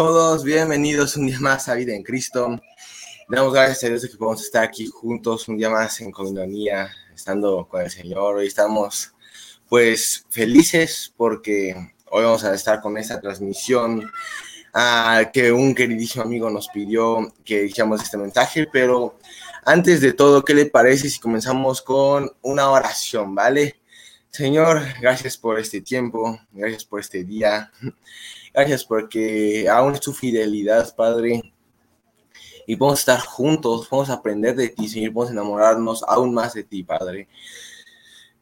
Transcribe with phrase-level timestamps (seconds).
[0.00, 2.58] Todos, bienvenidos un día más a Vida en Cristo.
[3.28, 6.88] Damos gracias a Dios de que podemos estar aquí juntos un día más en comunidad,
[7.14, 8.36] estando con el Señor.
[8.36, 9.12] Hoy estamos
[9.68, 11.74] pues felices porque
[12.10, 14.10] hoy vamos a estar con esta transmisión
[14.74, 19.18] uh, que un queridísimo amigo nos pidió que dijéramos este mensaje, pero
[19.66, 23.78] antes de todo, ¿qué le parece si comenzamos con una oración, vale?
[24.30, 27.70] Señor, gracias por este tiempo, gracias por este día.
[28.52, 31.52] Gracias porque aún es tu fidelidad, Padre.
[32.66, 36.82] Y podemos estar juntos, podemos aprender de ti, Señor, podemos enamorarnos aún más de ti,
[36.82, 37.28] Padre.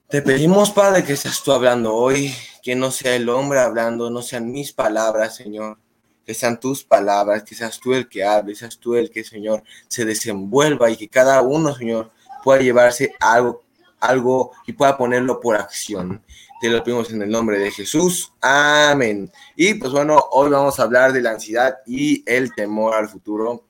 [0.08, 4.22] Te pedimos, Padre, que seas tú hablando hoy, que no sea el hombre hablando, no
[4.22, 5.78] sean mis palabras, Señor,
[6.24, 9.62] que sean tus palabras, que seas tú el que hable, seas tú el que, Señor,
[9.86, 12.10] se desenvuelva y que cada uno, Señor,
[12.42, 13.62] pueda llevarse algo,
[14.00, 16.22] algo y pueda ponerlo por acción.
[16.60, 18.32] Te lo pedimos en el nombre de Jesús.
[18.40, 19.30] Amén.
[19.54, 23.64] Y pues bueno, hoy vamos a hablar de la ansiedad y el temor al futuro.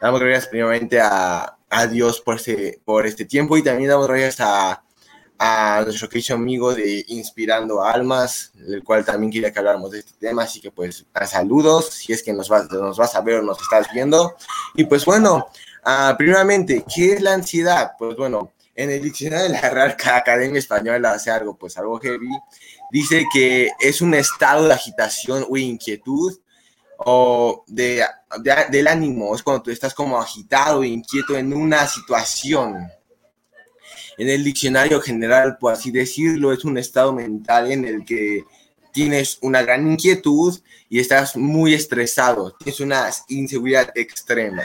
[0.00, 4.40] Damos gracias primeramente a, a Dios por este, por este tiempo y también damos gracias
[4.40, 4.82] a,
[5.38, 10.12] a nuestro querido amigo de Inspirando Almas, el cual también quería que habláramos de este
[10.18, 13.42] tema, así que pues saludos, si es que nos vas, nos vas a ver o
[13.42, 14.36] nos estás viendo.
[14.74, 15.46] Y pues bueno,
[15.84, 17.92] uh, primeramente, ¿qué es la ansiedad?
[17.98, 22.28] Pues bueno, en el diccionario de la Real Academia Española hace algo, pues algo heavy,
[22.90, 26.36] dice que es un estado de agitación o inquietud
[26.98, 28.04] o de,
[28.70, 32.88] del ánimo, es cuando tú estás como agitado e inquieto en una situación.
[34.16, 38.44] En el diccionario general, por así decirlo, es un estado mental en el que
[38.92, 40.56] tienes una gran inquietud
[40.88, 44.62] y estás muy estresado, tienes una inseguridad extrema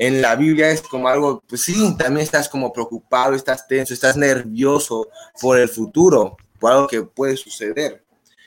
[0.00, 4.16] en la Biblia es como algo, pues sí, también estás como preocupado, estás tenso, estás
[4.16, 8.02] nervioso por el futuro, por algo que puede suceder.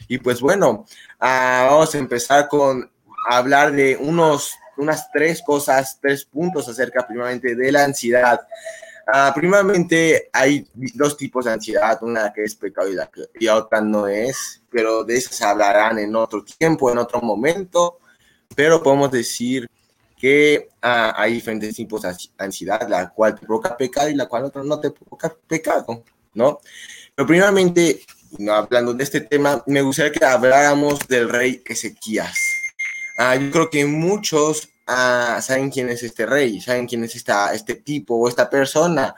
[0.07, 0.87] Y pues bueno,
[1.19, 2.91] ah, vamos a empezar con
[3.29, 8.41] hablar de unos, unas tres cosas, tres puntos acerca primeramente de la ansiedad.
[9.07, 13.79] Uh, primeramente hay dos tipos de ansiedad, una que es pecado y, la y otra
[13.79, 17.99] no es, pero de esas hablarán en otro tiempo, en otro momento,
[18.55, 19.69] pero podemos decir
[20.23, 24.45] que ah, hay diferentes tipos de ansiedad, la cual te provoca pecado y la cual
[24.45, 26.01] otra no te provoca pecado,
[26.33, 26.61] ¿no?
[27.13, 27.99] Pero primeramente,
[28.49, 32.37] hablando de este tema, me gustaría que habláramos del rey Ezequías.
[33.17, 37.53] Ah, yo creo que muchos ah, saben quién es este rey, saben quién es esta,
[37.53, 39.13] este tipo o esta persona.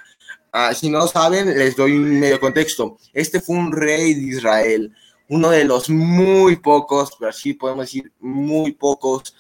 [0.73, 2.97] si no saben, les doy un medio contexto.
[3.13, 4.91] Este fue un rey de Israel,
[5.29, 9.35] uno de los muy pocos, pero sí podemos decir muy pocos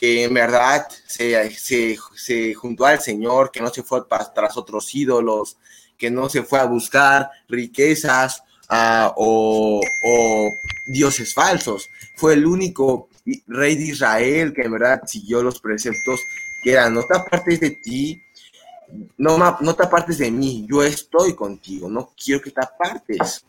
[0.00, 4.00] que en verdad se, se, se, juntó al Señor, que no se fue
[4.34, 5.58] tras otros ídolos,
[5.98, 10.48] que no se fue a buscar riquezas uh, o, o,
[10.86, 11.86] dioses falsos.
[12.16, 13.10] Fue el único
[13.46, 16.18] rey de Israel que en verdad siguió los preceptos
[16.62, 18.22] que eran, no te apartes de ti,
[19.18, 23.44] no, no te apartes de mí, yo estoy contigo, no quiero que te apartes.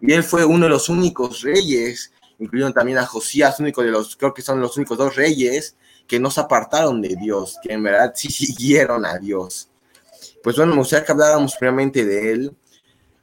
[0.00, 4.16] Y él fue uno de los únicos reyes, incluyendo también a Josías, único de los,
[4.16, 5.76] creo que son los únicos dos reyes
[6.12, 9.70] que no se apartaron de Dios, que en verdad sí siguieron a Dios.
[10.42, 12.56] Pues bueno, me gustaría que habláramos primeramente de él.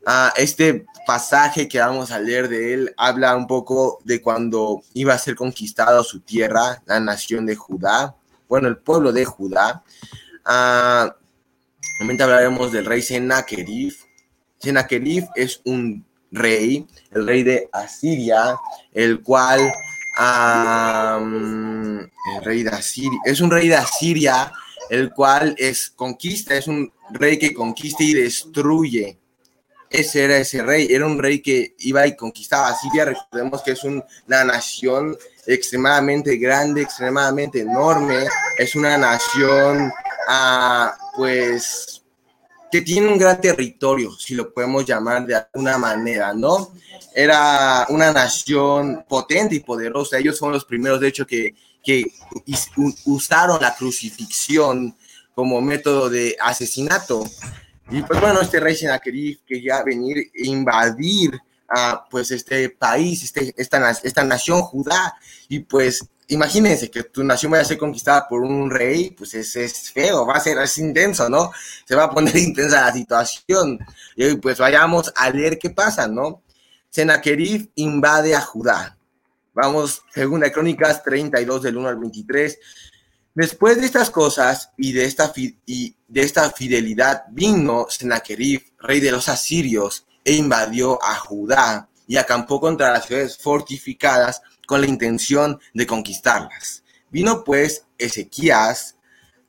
[0.07, 5.13] Ah, este pasaje que vamos a leer de él habla un poco de cuando iba
[5.13, 8.15] a ser conquistado su tierra, la nación de Judá,
[8.47, 9.83] bueno, el pueblo de Judá.
[10.43, 11.15] Ah,
[11.99, 13.93] Realmente hablaremos del rey Sennacherib.
[14.57, 18.55] Sennacherib es un rey, el rey de Asiria,
[18.93, 19.59] el cual
[20.17, 22.09] el
[22.43, 23.19] rey de Asiria.
[23.25, 24.51] Es un rey de Asiria,
[24.89, 29.19] el cual es conquista, es un rey que conquista y destruye.
[29.89, 33.05] Ese era ese rey, era un rey que iba y conquistaba Asiria.
[33.05, 38.27] Recordemos que es una nación extremadamente grande, extremadamente enorme.
[38.57, 39.91] Es una nación,
[40.27, 42.03] ah, pues,
[42.71, 46.71] que tiene un gran territorio, si lo podemos llamar de alguna manera, ¿no?
[47.21, 50.17] Era una nación potente y poderosa.
[50.17, 52.05] Ellos son los primeros, de hecho, que, que
[53.03, 54.95] usaron la crucifixión
[55.35, 57.25] como método de asesinato.
[57.91, 63.53] Y pues bueno, este rey Sennacherib quería venir e invadir a pues este país, este,
[63.57, 65.13] esta, esta nación Judá,
[65.49, 69.57] y pues imagínense que tu nación vaya a ser conquistada por un rey, pues es,
[69.57, 71.51] es feo, va a ser intenso, ¿no?
[71.83, 73.77] Se va a poner intensa la situación.
[74.15, 76.43] Y pues vayamos a leer qué pasa, ¿no?
[76.89, 78.97] Sennacherib invade a Judá.
[79.53, 82.59] Vamos, según la Crónicas 32 del 1 al 23.
[83.35, 89.11] Después de estas cosas y de esta, y de esta fidelidad vino Sennacherib, rey de
[89.11, 95.59] los asirios, e invadió a Judá y acampó contra las ciudades fortificadas con la intención
[95.73, 96.83] de conquistarlas.
[97.09, 98.95] Vino pues Ezequías,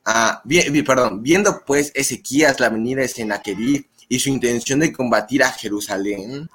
[0.05, 0.41] ah,
[0.85, 6.49] perdón, viendo pues Ezequías la venida de Sennacherib y su intención de combatir a Jerusalén,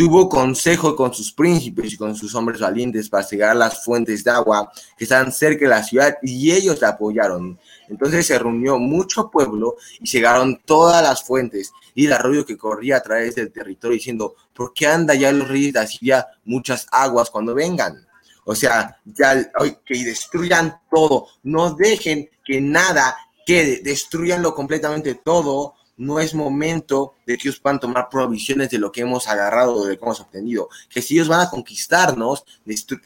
[0.00, 4.30] tuvo consejo con sus príncipes y con sus hombres valientes para cegar las fuentes de
[4.30, 7.60] agua que están cerca de la ciudad y ellos la apoyaron.
[7.86, 12.96] Entonces se reunió mucho pueblo y cegaron todas las fuentes y el arroyo que corría
[12.96, 17.28] a través del territorio diciendo, ¿por qué anda ya los reyes de Asiria muchas aguas
[17.28, 18.06] cuando vengan?
[18.46, 19.52] O sea, ya
[19.84, 27.36] que destruyan todo, no dejen que nada quede, destruyanlo completamente todo no es momento de
[27.36, 30.70] que ellos puedan tomar provisiones de lo que hemos agarrado, de lo que hemos obtenido.
[30.88, 32.46] Que si ellos van a conquistarnos,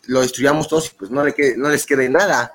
[0.06, 2.54] lo destruyamos todos y pues no, no les quede nada.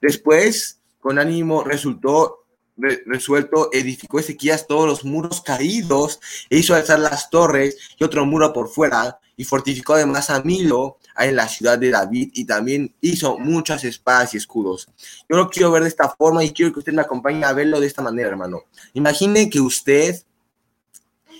[0.00, 2.46] Después, con ánimo, resultó
[2.78, 8.54] resuelto, edificó Ezequías todos los muros caídos e hizo alzar las torres y otro muro
[8.54, 13.38] por fuera y fortificó además a Milo en la ciudad de David y también hizo
[13.38, 14.88] muchas espadas y escudos.
[15.28, 17.80] Yo lo quiero ver de esta forma y quiero que usted me acompañe a verlo
[17.80, 18.64] de esta manera, hermano.
[18.92, 20.22] Imagine que usted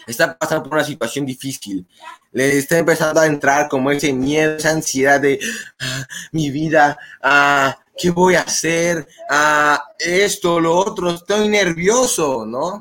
[0.06, 1.87] está pasando por una situación difícil,
[2.33, 5.38] le está empezando a entrar como ese miedo, esa ansiedad de
[5.80, 9.06] ah, mi vida, ah, ¿qué voy a hacer?
[9.28, 12.80] Ah, esto, lo otro, estoy nervioso, ¿no?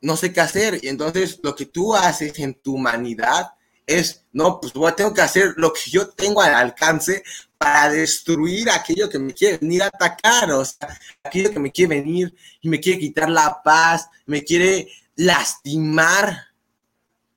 [0.00, 0.78] No sé qué hacer.
[0.82, 3.53] Y entonces lo que tú haces en tu humanidad
[3.86, 7.22] es, no, pues tengo que hacer lo que yo tengo al alcance
[7.58, 12.00] para destruir aquello que me quiere venir a atacar, o sea, aquello que me quiere
[12.00, 16.48] venir y me quiere quitar la paz, me quiere lastimar.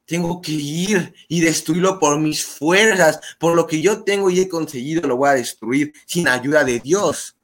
[0.05, 4.47] Tengo que ir y destruirlo por mis fuerzas, por lo que yo tengo y he
[4.47, 7.36] conseguido, lo voy a destruir sin ayuda de Dios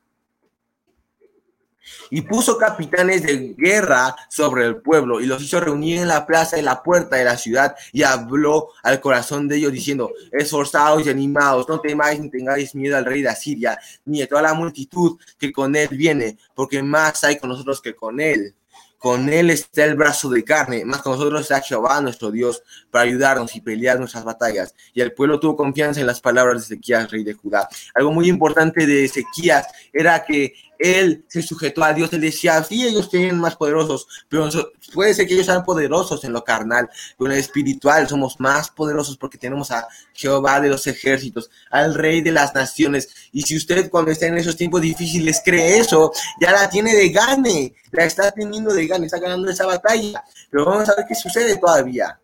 [2.09, 6.55] y puso capitanes de guerra sobre el pueblo y los hizo reunir en la plaza
[6.55, 11.09] de la puerta de la ciudad y habló al corazón de ellos diciendo, esforzados y
[11.09, 15.17] animados, no temáis ni tengáis miedo al rey de Asiria, ni a toda la multitud
[15.37, 18.55] que con él viene, porque más hay con nosotros que con él.
[19.03, 23.03] Con él está el brazo de carne, más con nosotros está Jehová nuestro Dios para
[23.03, 24.73] ayudarnos y pelear nuestras batallas.
[24.93, 27.67] Y el pueblo tuvo confianza en las palabras de Ezequías, rey de Judá.
[27.95, 32.85] Algo muy importante de Ezequías era que él se sujetó a Dios, él decía, sí,
[32.85, 34.49] ellos tienen más poderosos, pero
[34.93, 38.69] puede ser que ellos sean poderosos en lo carnal, pero en lo espiritual somos más
[38.69, 43.09] poderosos porque tenemos a Jehová de los ejércitos, al rey de las naciones.
[43.31, 47.09] Y si usted cuando está en esos tiempos difíciles cree eso, ya la tiene de
[47.09, 50.23] gane, la está teniendo de gane, está ganando esa batalla.
[50.49, 52.19] Pero vamos a ver qué sucede todavía.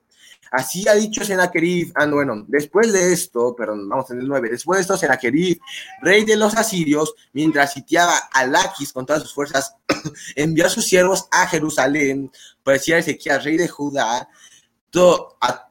[0.52, 4.78] Así ha dicho Senaquerib, ah, bueno, después de esto, perdón, vamos en el 9, después
[4.78, 5.60] de esto Senaquerib,
[6.02, 9.76] rey de los asirios, mientras sitiaba a Laquis con todas sus fuerzas,
[10.36, 12.32] envió a sus siervos a Jerusalén,
[12.64, 14.28] parecía Ezequiel, rey de Judá,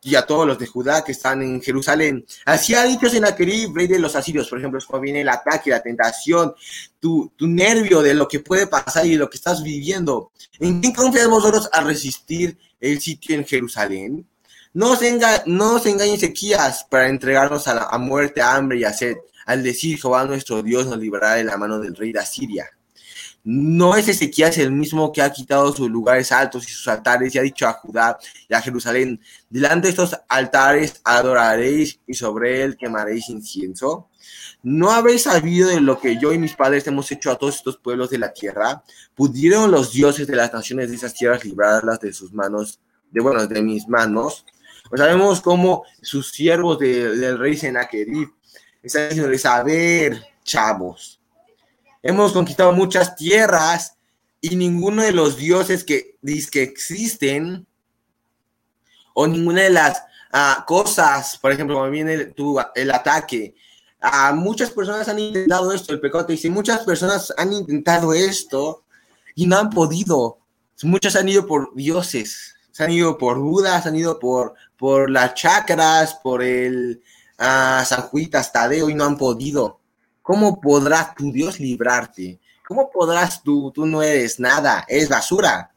[0.02, 2.24] y a todos los de Judá que están en Jerusalén.
[2.44, 5.70] Así ha dicho Senaquerib, rey de los asirios, por ejemplo, es cuando viene el ataque,
[5.70, 6.54] la tentación,
[7.00, 10.30] tu, tu nervio de lo que puede pasar y lo que estás viviendo.
[10.60, 14.26] ¿En quién confiamos vosotros a resistir el sitio en Jerusalén?
[14.78, 18.84] No se, enga no se engañen sequías para entregarnos a, la, muerte, a hambre y
[18.84, 22.20] a sed, al decir Jehová nuestro Dios nos librará de la mano del rey de
[22.20, 22.64] Asiria.
[23.42, 27.38] No es Ezequías el mismo que ha quitado sus lugares altos y sus altares y
[27.38, 29.20] ha dicho a Judá y a Jerusalén,
[29.50, 34.10] delante de estos altares adoraréis y sobre él quemaréis incienso.
[34.62, 37.78] ¿No habéis sabido de lo que yo y mis padres hemos hecho a todos estos
[37.78, 38.84] pueblos de la tierra?
[39.16, 42.78] ¿Pudieron los dioses de las naciones de esas tierras librarlas de sus manos,
[43.10, 44.44] de bueno, de mis manos?
[44.88, 48.30] Pues sabemos cómo sus siervos del rey Senaquerib
[48.82, 51.20] están diciendo, a ver, chavos,
[52.02, 53.96] hemos conquistado muchas tierras
[54.40, 57.66] y ninguno de los dioses que dice que existen
[59.14, 60.02] o ninguna de las
[60.32, 62.34] ah, cosas, por ejemplo, cuando viene el,
[62.74, 63.54] el ataque,
[64.34, 68.84] muchas personas han intentado esto, el pecado te dice, muchas personas han intentado esto
[69.34, 70.38] y no han podido.
[70.82, 75.10] Muchos han ido por dioses, se han ido por Buda, se han ido por por
[75.10, 77.02] las chacras, por el
[77.38, 79.80] uh, San Juitas Tadeo y no han podido.
[80.22, 82.38] ¿Cómo podrás tu Dios librarte?
[82.66, 83.72] ¿Cómo podrás tú?
[83.74, 85.72] Tú no eres nada, es basura.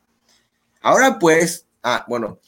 [0.81, 2.39] Ahora pues, ah, bueno,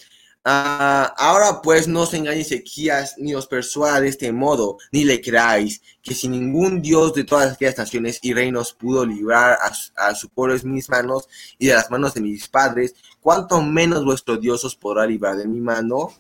[0.44, 5.22] ah, ahora pues no os engañéis Ezequías, ni os persuada de este modo, ni le
[5.22, 10.14] creáis, que si ningún Dios de todas aquellas naciones y reinos pudo librar a, a
[10.14, 14.38] su pueblo de mis manos y de las manos de mis padres, cuánto menos vuestro
[14.38, 16.12] Dios os podrá librar de mi mano.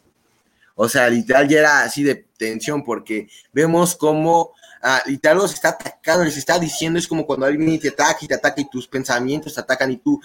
[0.75, 4.53] O sea, literal ya era así de tensión porque vemos cómo
[4.83, 8.27] uh, literal los está atacando, les está diciendo, es como cuando alguien te ataca y
[8.27, 10.19] te ataca y tus pensamientos te atacan y tú,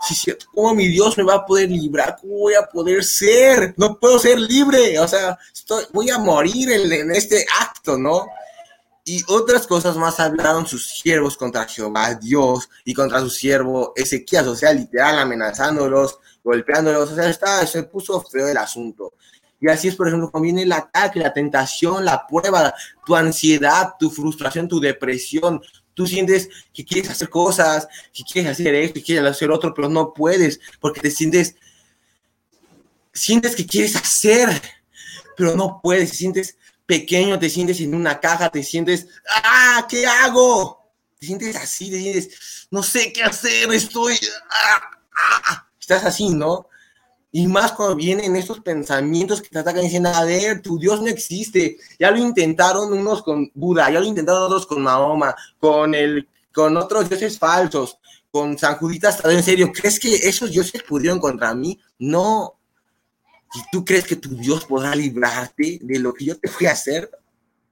[0.00, 2.16] sí, ¿cómo mi Dios me va a poder librar?
[2.20, 3.74] ¿Cómo voy a poder ser?
[3.76, 8.26] No puedo ser libre, o sea, estoy, voy a morir en, este acto, ¿no?
[9.06, 14.46] y otras cosas más hablaron sus siervos contra Jehová Dios y contra su siervo Ezequías,
[14.46, 19.12] o sea, literal amenazándolos, golpeándolos, o sea, estaba, se puso feo el asunto.
[19.64, 22.74] Y así es, por ejemplo, cuando el ataque, la tentación, la prueba,
[23.06, 25.62] tu ansiedad, tu frustración, tu depresión,
[25.94, 29.88] tú sientes que quieres hacer cosas, que quieres hacer esto, que quieres hacer otro, pero
[29.88, 31.56] no puedes, porque te sientes,
[33.14, 34.50] sientes que quieres hacer,
[35.34, 39.06] pero no puedes, te sientes pequeño, te sientes en una caja, te sientes,
[39.44, 40.92] ah, ¿qué hago?
[41.18, 44.18] Te sientes así, te sientes, no sé qué hacer, estoy,
[44.50, 44.90] ah,
[45.48, 45.68] ah.
[45.80, 46.68] estás así, ¿no?
[47.36, 51.08] Y más cuando vienen estos pensamientos que te atacan diciendo, a ver, tu Dios no
[51.08, 51.78] existe.
[51.98, 56.76] Ya lo intentaron unos con Buda, ya lo intentaron otros con Mahoma, con, el, con
[56.76, 57.98] otros dioses falsos,
[58.30, 59.20] con San Juditas.
[59.24, 59.72] ¿En serio?
[59.72, 61.76] ¿Crees que esos dioses pudieron contra mí?
[61.98, 62.54] No.
[63.52, 66.70] ¿Y tú crees que tu Dios podrá librarte de lo que yo te voy a
[66.70, 67.10] hacer?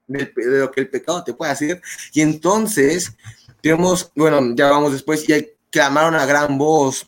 [0.09, 1.81] De, lo que el pecado te puede hacer.
[2.13, 3.17] Y entonces,
[3.61, 7.07] tenemos, bueno, ya vamos después, y clamaron a gran voz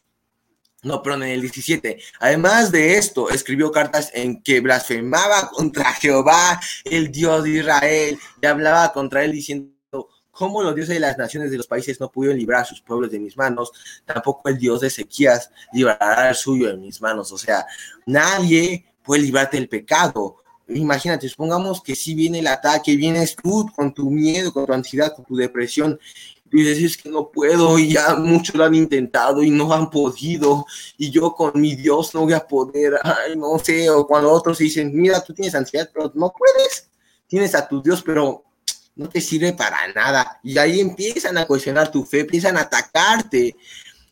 [0.84, 1.98] no, pero en el 17.
[2.20, 8.46] Además de esto, escribió cartas en que blasfemaba contra Jehová, el Dios de Israel, y
[8.46, 9.72] hablaba contra él diciendo,
[10.30, 13.10] ¿cómo los dioses de las naciones de los países no pudieron librar a sus pueblos
[13.10, 13.72] de mis manos?
[14.04, 17.32] Tampoco el Dios de Ezequías librará al suyo de mis manos.
[17.32, 17.66] O sea,
[18.06, 20.36] nadie puede librarte del pecado.
[20.68, 25.14] Imagínate, supongamos que si viene el ataque, vienes tú con tu miedo, con tu ansiedad,
[25.14, 25.98] con tu depresión,
[26.52, 30.66] y decís que no puedo y ya muchos lo han intentado y no han podido
[30.96, 34.59] y yo con mi Dios no voy a poder, ay, no sé, o cuando otros
[34.59, 36.88] dicen, mira, tú tienes ansiedad, pero no puedes,
[37.26, 38.44] tienes a tu Dios, pero
[38.96, 40.38] no te sirve para nada.
[40.42, 43.57] Y ahí empiezan a cuestionar tu fe, empiezan a atacarte.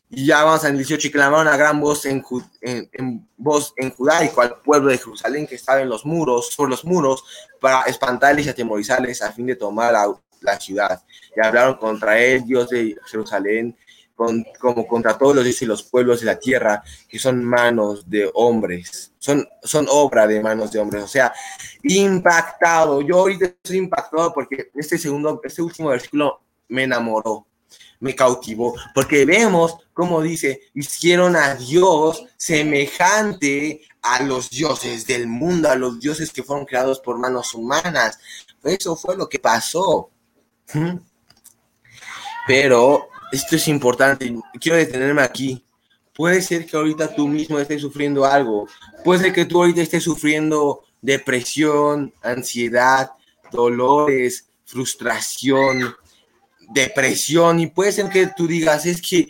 [0.09, 2.23] Y ya al 18 y clamaron a gran voz en,
[2.61, 6.85] en, voz en judaico al pueblo de Jerusalén que estaba en los muros, por los
[6.85, 7.23] muros,
[7.59, 11.01] para espantarles y atemorizarles a fin de tomar la, la ciudad
[11.35, 13.75] y hablaron contra él, Dios de Jerusalén,
[14.15, 19.11] con, como contra todos los los pueblos de la tierra, que son manos de hombres,
[19.17, 21.33] son, son obra de manos de hombres, o sea,
[21.81, 23.01] impactado.
[23.01, 27.47] Yo ahorita estoy impactado porque este segundo, este último versículo me enamoró,
[27.99, 35.69] me cautivó, porque vemos como dice, hicieron a Dios semejante a los dioses del mundo,
[35.69, 38.19] a los dioses que fueron creados por manos humanas.
[38.63, 40.09] Eso fue lo que pasó.
[42.47, 45.63] Pero esto es importante, quiero detenerme aquí.
[46.13, 48.67] Puede ser que ahorita tú mismo estés sufriendo algo.
[49.03, 53.11] Puede ser que tú ahorita estés sufriendo depresión, ansiedad,
[53.51, 55.95] dolores, frustración,
[56.69, 57.59] depresión.
[57.59, 59.27] Y puede ser que tú digas, es que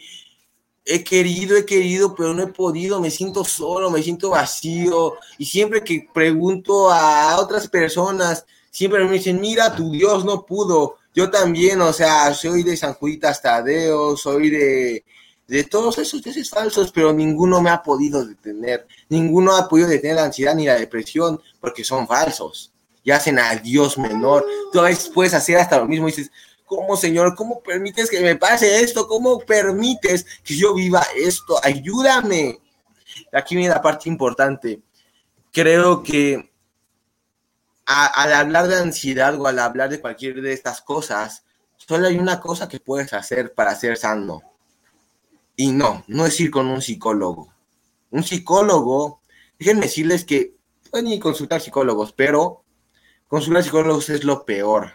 [0.85, 5.15] he querido, he querido, pero no he podido, me siento solo, me siento vacío.
[5.37, 10.97] Y siempre que pregunto a otras personas, siempre me dicen, mira, tu Dios no pudo
[11.13, 15.05] yo también, o sea, soy de San Juditas Tadeo, soy de,
[15.47, 20.15] de todos esos dioses falsos, pero ninguno me ha podido detener, ninguno ha podido detener
[20.15, 22.73] la ansiedad ni la depresión, porque son falsos
[23.03, 24.45] y hacen al Dios menor.
[24.71, 26.31] Tú a veces puedes hacer hasta lo mismo y dices,
[26.65, 27.35] ¿cómo, Señor?
[27.35, 29.07] ¿Cómo permites que me pase esto?
[29.07, 31.59] ¿Cómo permites que yo viva esto?
[31.63, 32.59] Ayúdame.
[33.31, 34.81] Aquí viene la parte importante.
[35.51, 36.52] Creo que
[37.85, 41.43] al hablar de ansiedad o al hablar de cualquier de estas cosas,
[41.75, 44.41] solo hay una cosa que puedes hacer para ser sano.
[45.55, 47.53] Y no, no es ir con un psicólogo.
[48.09, 49.21] Un psicólogo,
[49.59, 50.55] déjenme decirles que
[50.89, 52.63] pueden ir a consultar psicólogos, pero
[53.27, 54.93] consultar psicólogos es lo peor.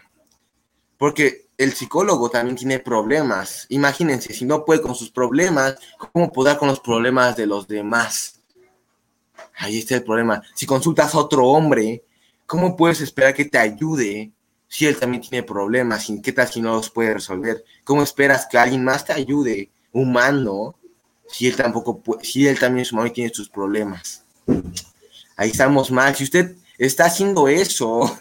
[0.97, 3.65] Porque el psicólogo también tiene problemas.
[3.69, 8.41] Imagínense, si no puede con sus problemas, ¿cómo podrá con los problemas de los demás?
[9.57, 10.41] Ahí está el problema.
[10.55, 12.05] Si consultas a otro hombre,
[12.49, 14.31] ¿cómo puedes esperar que te ayude
[14.67, 16.09] si él también tiene problemas?
[16.09, 17.63] ¿Y qué tal si no los puede resolver?
[17.83, 20.75] ¿Cómo esperas que alguien más te ayude, humano,
[21.27, 24.25] si él tampoco si él también es humano y tiene sus problemas?
[25.37, 26.15] Ahí estamos mal.
[26.15, 28.19] Si usted está haciendo eso,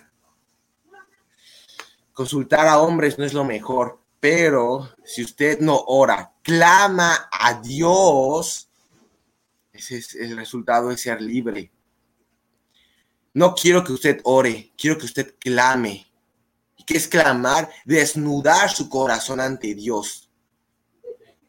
[2.12, 8.68] consultar a hombres no es lo mejor, pero si usted no ora, clama a Dios,
[9.72, 11.72] ese es el resultado de ser libre.
[13.38, 16.04] No quiero que usted ore, quiero que usted clame.
[16.76, 17.70] ¿Y qué es clamar?
[17.84, 20.28] Desnudar su corazón ante Dios.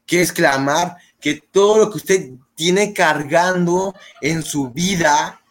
[0.06, 0.97] ¿Qué es clamar?
[1.19, 5.41] Que todo lo que usted tiene cargando en su vida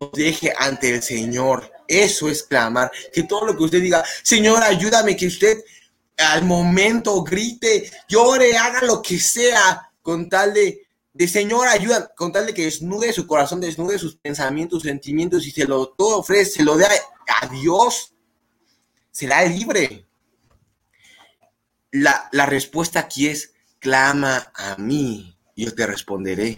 [0.00, 1.70] lo deje ante el Señor.
[1.86, 2.90] Eso es clamar.
[3.12, 5.58] Que todo lo que usted diga, Señor, ayúdame, que usted
[6.16, 10.87] al momento grite, llore, haga lo que sea con tal de
[11.18, 15.50] de Señor, ayuda, con tal de que desnude su corazón, desnude sus pensamientos, sentimientos y
[15.50, 18.14] se lo todo ofrece, se lo dé a, Dios.
[19.10, 20.06] será libre.
[21.90, 26.54] La, la respuesta aquí es, clama a mí, yo te responderé.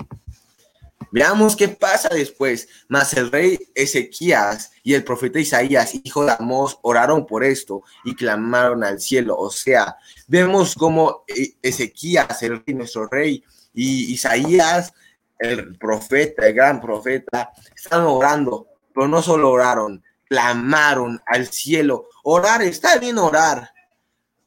[1.11, 2.69] Veamos qué pasa después.
[2.87, 8.15] Mas el rey Ezequías y el profeta Isaías, hijo de Amós, oraron por esto y
[8.15, 9.39] clamaron al cielo.
[9.39, 9.97] O sea,
[10.29, 13.43] vemos como eh, Ezequías, el rey, nuestro rey,
[13.75, 14.93] y Isaías,
[15.39, 22.09] el profeta, el gran profeta, están orando, pero no solo oraron, clamaron al cielo.
[22.23, 23.73] Orar, está bien orar,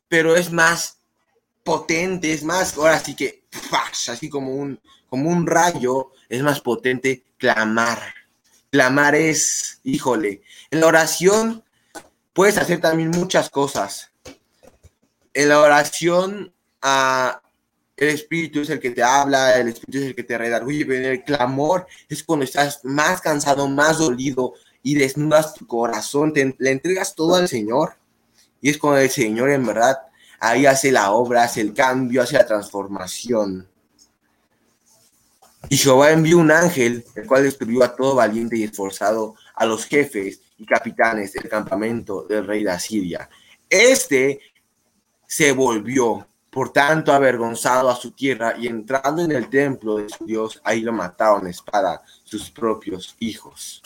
[0.08, 1.00] pero es más
[1.64, 3.44] potente, es más, ahora sí que,
[4.10, 8.00] así como un, como un rayo, es más potente clamar.
[8.72, 11.64] Clamar es, híjole, en la oración
[12.34, 14.12] puedes hacer también muchas cosas.
[15.34, 17.43] En la oración, ah,
[18.04, 21.10] el Espíritu es el que te habla, el Espíritu es el que te redarguye, pero
[21.10, 26.72] el clamor es cuando estás más cansado, más dolido y desnudas tu corazón, te, le
[26.72, 27.96] entregas todo al Señor.
[28.62, 29.98] Y es cuando el Señor en verdad
[30.40, 33.68] ahí hace la obra, hace el cambio, hace la transformación.
[35.70, 39.86] Y Jehová envió un ángel, el cual destruyó a todo valiente y esforzado, a los
[39.86, 43.30] jefes y capitanes del campamento del rey de Asiria.
[43.70, 44.42] Este
[45.26, 50.24] se volvió, por tanto, avergonzado a su tierra y entrando en el templo de su
[50.24, 53.82] Dios, ahí lo mataron espada sus propios hijos.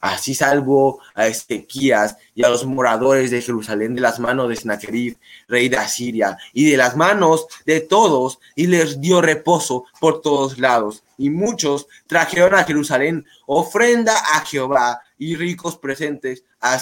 [0.00, 5.18] Así salvó a Ezequías y a los moradores de Jerusalén de las manos de Sennacherib,
[5.46, 10.58] rey de Asiria, y de las manos de todos, y les dio reposo por todos
[10.58, 11.04] lados.
[11.18, 16.80] Y muchos trajeron a Jerusalén ofrenda a Jehová y ricos presentes a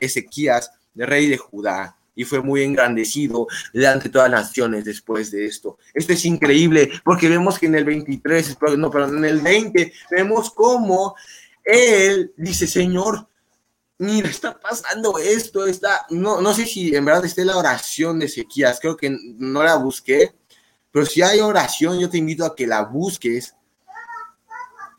[0.00, 1.97] Ezequías, rey de Judá.
[2.18, 5.78] Y fue muy engrandecido delante de todas las naciones después de esto.
[5.94, 10.50] Esto es increíble porque vemos que en el 23, no, pero en el 20, vemos
[10.50, 11.14] cómo
[11.62, 13.28] él dice, Señor,
[13.98, 18.26] mira, está pasando esto, está, no, no sé si en verdad esté la oración de
[18.26, 20.34] Ezequías, creo que no la busqué,
[20.90, 23.54] pero si hay oración, yo te invito a que la busques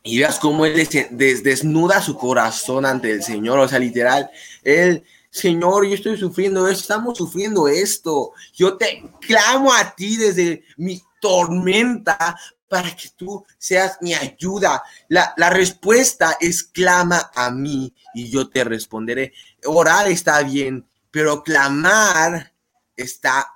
[0.02, 4.30] y veas cómo él desnuda su corazón ante el Señor, o sea, literal,
[4.62, 10.64] él, Señor, yo estoy sufriendo esto, estamos sufriendo esto, yo te clamo a ti desde
[10.76, 12.36] mi tormenta
[12.70, 14.82] para que tú seas mi ayuda.
[15.08, 19.32] La, respuesta es clama a mí y yo te responderé.
[19.64, 22.52] Orar está bien, pero clamar
[22.96, 23.46] está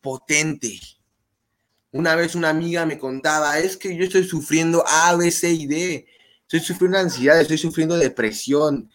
[0.00, 0.80] potente.
[1.92, 5.66] Una vez una amiga me contaba, es que yo estoy sufriendo A, B, C y
[5.66, 6.06] D.
[6.42, 8.90] Estoy sufriendo ansiedad, estoy sufriendo depresión.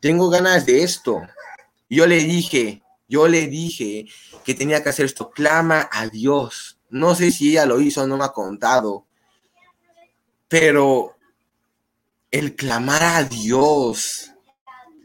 [0.00, 1.22] Tengo ganas de esto.
[1.94, 4.06] Yo le dije, yo le dije
[4.44, 5.30] que tenía que hacer esto.
[5.30, 6.78] Clama a Dios.
[6.90, 9.06] No sé si ella lo hizo, no me ha contado
[10.54, 11.16] pero
[12.30, 14.30] el clamar a Dios,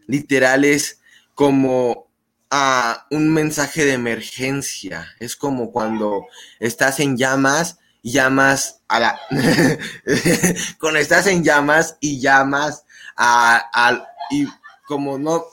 [0.06, 1.02] literal, es
[1.34, 2.08] como
[2.52, 5.08] a un mensaje de emergencia.
[5.19, 6.28] Es como cuando
[6.60, 9.19] estás en llamas y llamas a la.
[10.80, 12.86] cuando estás en llamas y llamas
[13.17, 14.45] a, y
[14.86, 15.45] como no,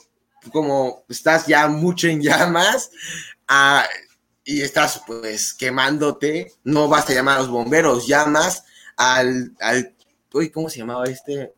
[0.51, 2.91] como estás ya mucho en llamas
[4.45, 8.65] y estás pues quemándote, no vas a llamar a los bomberos, llamas
[8.97, 9.95] al, al
[10.33, 11.53] uy, ¿cómo se llamaba este?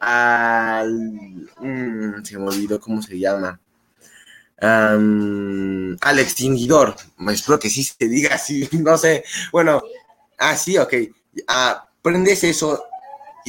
[0.00, 3.60] Al, mm, se me olvidó cómo se llama.
[4.60, 6.96] al extinguidor,
[7.30, 9.24] espero que sí se diga así, no sé.
[9.52, 9.82] Bueno,
[10.38, 10.94] ah, ok.
[11.46, 12.84] Ah, prendes eso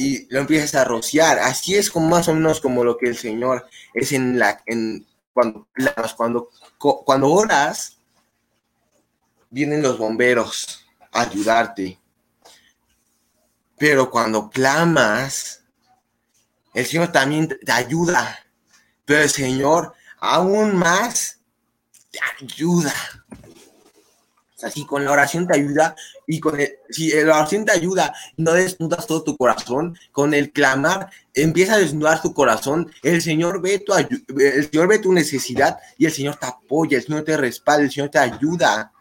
[0.00, 1.38] y lo empiezas a rociar.
[1.38, 5.06] Así es como más o menos como lo que el Señor es en la, en
[5.34, 5.66] cuando
[6.16, 7.98] cuando, cuando oras,
[9.50, 12.00] vienen los bomberos a ayudarte.
[13.78, 15.64] Pero cuando clamas,
[16.72, 18.38] el Señor también te ayuda.
[19.04, 21.40] Pero el Señor aún más
[22.10, 22.94] te ayuda.
[24.60, 25.96] Sea, si con la oración te ayuda
[26.26, 30.52] y con el, si la oración te ayuda no desnudas todo tu corazón, con el
[30.52, 35.78] clamar empieza a desnudar tu corazón, el Señor ve tu, el Señor ve tu necesidad
[35.96, 38.92] y el Señor te apoya, el Señor te respalda, el Señor te ayuda.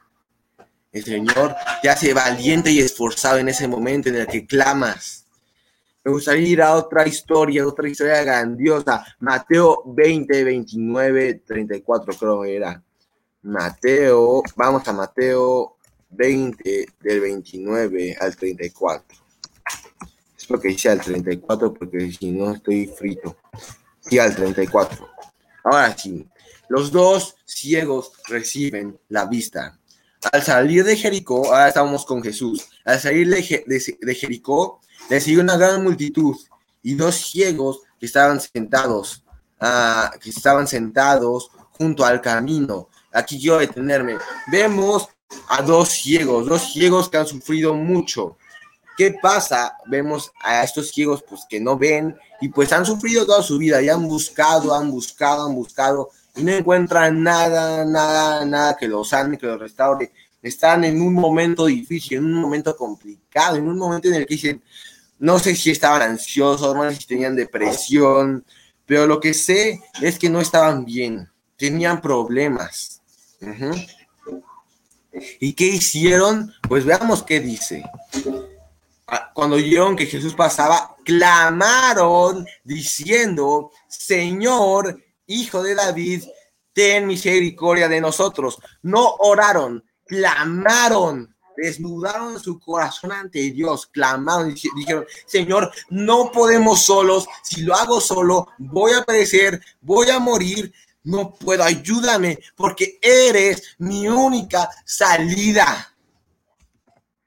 [0.93, 5.25] El Señor te hace valiente y esforzado en ese momento en el que clamas.
[6.05, 9.05] Me gustaría ir a otra historia, otra historia grandiosa.
[9.19, 12.81] Mateo 20, 29, 34 creo que era.
[13.41, 15.78] Mateo, vamos a Mateo
[16.10, 19.17] 20 del 29 al 34.
[20.38, 23.38] Espero que sea al 34 porque si no estoy frito.
[24.02, 25.08] Sí, al 34.
[25.63, 26.28] Ahora sí,
[26.67, 29.80] los dos ciegos reciben la vista.
[30.32, 35.56] Al salir de Jericó, ahora estamos con Jesús, al salir de, Jericó, le siguió una
[35.56, 36.36] gran multitud
[36.84, 39.23] y dos ciegos que estaban sentados,
[39.62, 42.88] ah, que estaban sentados junto al camino.
[43.11, 44.17] Aquí quiero detenerme.
[44.47, 45.09] Vemos
[45.47, 48.37] a dos ciegos, dos ciegos que han sufrido mucho.
[48.97, 49.77] ¿Qué pasa?
[49.85, 53.81] Vemos a estos ciegos pues que no ven y pues han sufrido toda su vida
[53.81, 59.09] y han buscado, han buscado, han buscado y no encuentran nada, nada, nada que los
[59.09, 60.11] sane, que los restaure.
[60.41, 64.35] Están en un momento difícil, en un momento complicado, en un momento en el que
[64.35, 64.61] dicen,
[65.17, 68.45] no sé si estaban ansiosos, no sé si tenían depresión,
[68.85, 72.98] pero lo que sé es que no estaban bien, tenían problemas.
[75.39, 76.54] ¿Y qué hicieron?
[76.67, 77.84] Pues veamos qué dice.
[79.08, 86.23] Ah, cuando oyeron que Jesús pasaba, clamaron diciendo, Señor, Hijo de David,
[86.73, 88.60] ten misericordia de nosotros.
[88.82, 97.62] No oraron, clamaron, desnudaron su corazón ante Dios, clamaron, dijeron, Señor, no podemos solos, si
[97.62, 104.07] lo hago solo, voy a perecer, voy a morir, no puedo, ayúdame, porque eres mi
[104.07, 105.95] única salida.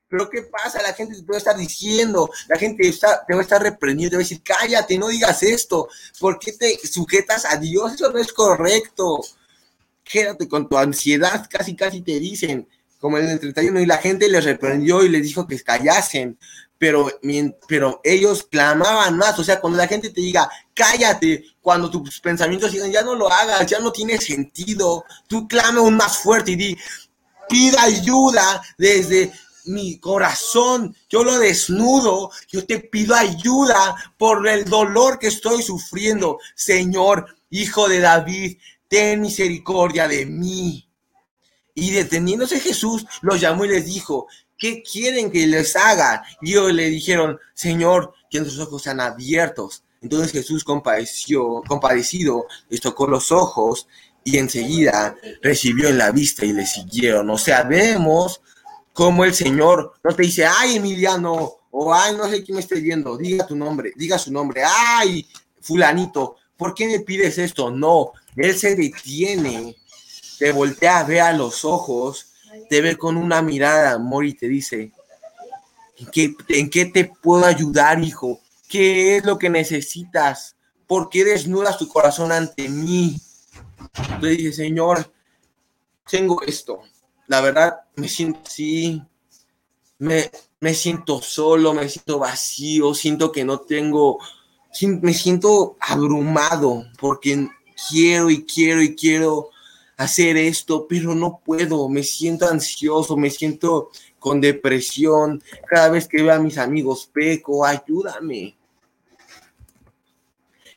[0.09, 0.83] Pero ¿qué pasa?
[0.83, 4.17] La gente te puede estar diciendo, la gente está, te va a estar reprendiendo, te
[4.17, 5.89] va a decir, cállate, no digas esto,
[6.21, 7.95] ¿por qué te sujetas a Dios?
[7.95, 9.21] Eso no es correcto.
[10.05, 12.69] Quédate con tu ansiedad, casi, casi te dicen,
[13.01, 16.39] como en el 31, y la gente les reprendió y les dijo que callasen,
[16.83, 17.09] pero,
[17.69, 22.73] pero ellos clamaban más, o sea, cuando la gente te diga, cállate, cuando tus pensamientos
[22.73, 26.57] digan, ya no lo hagas, ya no tiene sentido, tú clama aún más fuerte y
[26.57, 26.79] di,
[27.49, 29.31] pida ayuda desde
[29.67, 36.41] mi corazón, yo lo desnudo, yo te pido ayuda por el dolor que estoy sufriendo.
[36.57, 40.89] Señor, hijo de David, ten misericordia de mí.
[41.75, 44.27] Y deteniéndose Jesús, los llamó y les dijo,
[44.63, 46.23] ¿qué quieren que les haga?
[46.41, 49.83] Y ellos le dijeron, Señor, que nuestros ojos sean abiertos.
[50.01, 53.89] Entonces Jesús compadeció, compadecido, les tocó los ojos
[54.23, 57.29] y enseguida recibió en la vista y le siguieron.
[57.31, 58.41] O sea, vemos
[58.93, 62.77] como el Señor no te dice, ay, Emiliano, o ay, no sé quién me esté
[62.77, 65.27] viendo, diga tu nombre, diga su nombre, ay,
[65.61, 67.71] fulanito, ¿por qué me pides esto?
[67.71, 69.75] No, Él se detiene,
[70.39, 72.32] te voltea, ve a los ojos,
[72.69, 74.93] te ve con una mirada amor y te dice,
[75.99, 78.41] ¿en qué, ¿en qué te puedo ayudar, hijo?
[78.69, 80.57] ¿Qué es lo que necesitas?
[80.87, 83.21] ¿Por qué desnudas tu corazón ante mí?
[84.21, 85.13] Le dice, Señor,
[86.11, 86.83] tengo esto,
[87.27, 89.03] la verdad me siento así,
[89.99, 94.19] me, me siento solo, me siento vacío, siento que no tengo,
[95.01, 97.49] me siento abrumado porque
[97.89, 99.52] quiero y quiero y quiero
[100.03, 106.23] hacer esto, pero no puedo, me siento ansioso, me siento con depresión, cada vez que
[106.23, 108.57] veo a mis amigos peco, ayúdame.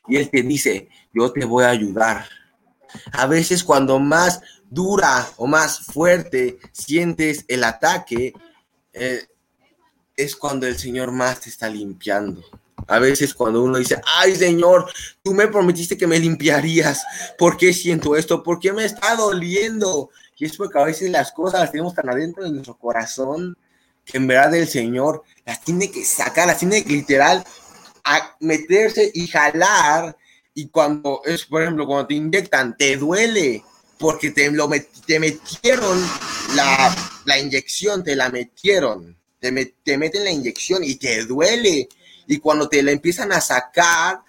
[0.07, 2.27] Y él te dice, yo te voy a ayudar.
[3.11, 8.33] A veces cuando más dura o más fuerte sientes el ataque,
[8.93, 9.27] eh,
[10.15, 12.41] es cuando el Señor más te está limpiando.
[12.88, 14.91] A veces cuando uno dice, ay Señor,
[15.24, 17.04] tú me prometiste que me limpiarías,
[17.38, 18.43] ¿por qué siento esto?
[18.43, 20.10] ¿Por qué me está doliendo?
[20.38, 23.58] Y es porque a veces las cosas las tenemos tan adentro de nuestro corazón
[24.06, 27.43] que en verdad el Señor las tiene que sacar, las tiene que literal
[28.04, 30.15] a meterse y jalar.
[30.54, 33.63] Y cuando es, por ejemplo, cuando te inyectan, te duele,
[33.98, 34.69] porque te, lo
[35.06, 36.02] te metieron
[36.56, 36.95] la,
[37.26, 41.89] la, inyección, te la metieron, te, te, meten la inyección y te duele.
[42.27, 44.21] Y cuando te la empiezan a sacar,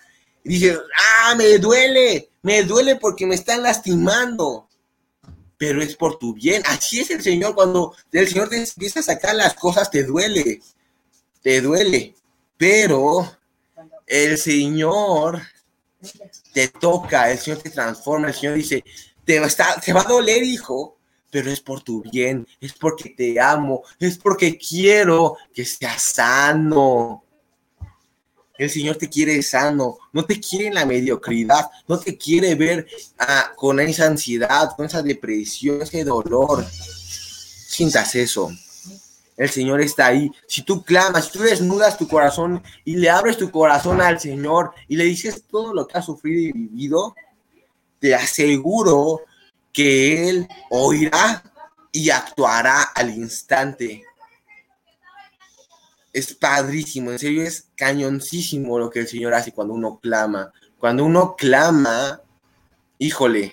[0.44, 4.68] dices, ah, me duele, me duele porque me están lastimando.
[5.58, 6.62] Pero es por tu bien.
[6.66, 7.54] Así es el Señor.
[7.54, 10.60] Cuando el Señor te empieza a sacar las cosas, te duele.
[11.42, 12.14] Te duele.
[12.58, 13.38] Pero
[14.06, 15.42] el Señor
[16.52, 18.84] te toca, el Señor te transforma, el Señor dice,
[19.24, 19.48] te va,
[19.84, 20.96] te va a doler, hijo,
[21.30, 27.24] pero es por tu bien, es porque te amo, es porque quiero que seas sano.
[28.58, 32.86] El Señor te quiere sano, no te quiere en la mediocridad, no te quiere ver
[33.18, 36.64] ah, con esa ansiedad, con esa depresión, ese dolor.
[36.70, 38.50] Sientas eso.
[39.36, 40.30] El Señor está ahí.
[40.46, 44.72] Si tú clamas, si tú desnudas tu corazón y le abres tu corazón al Señor
[44.88, 47.14] y le dices todo lo que has sufrido y vivido,
[47.98, 49.22] te aseguro
[49.72, 51.42] que Él oirá
[51.92, 54.04] y actuará al instante.
[56.16, 60.50] Es padrísimo, en serio es cañoncísimo lo que el Señor hace cuando uno clama.
[60.78, 62.22] Cuando uno clama,
[62.96, 63.52] híjole,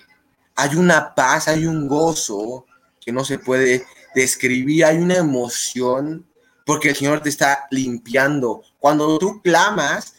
[0.54, 2.64] hay una paz, hay un gozo
[3.04, 6.24] que no se puede describir, hay una emoción
[6.64, 8.62] porque el Señor te está limpiando.
[8.78, 10.14] Cuando tú clamas,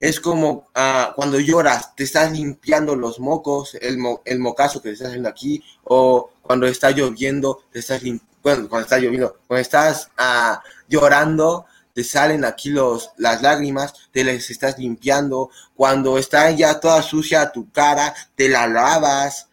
[0.00, 4.94] es como ah, cuando lloras, te estás limpiando los mocos, el, el mocazo que te
[4.94, 8.02] estás haciendo aquí, o cuando está lloviendo, te estás
[8.42, 14.24] bueno, cuando está lloviendo, cuando estás ah, llorando, te salen aquí los, las lágrimas, te
[14.24, 19.48] las estás limpiando, cuando está ya toda sucia tu cara, te la lavas.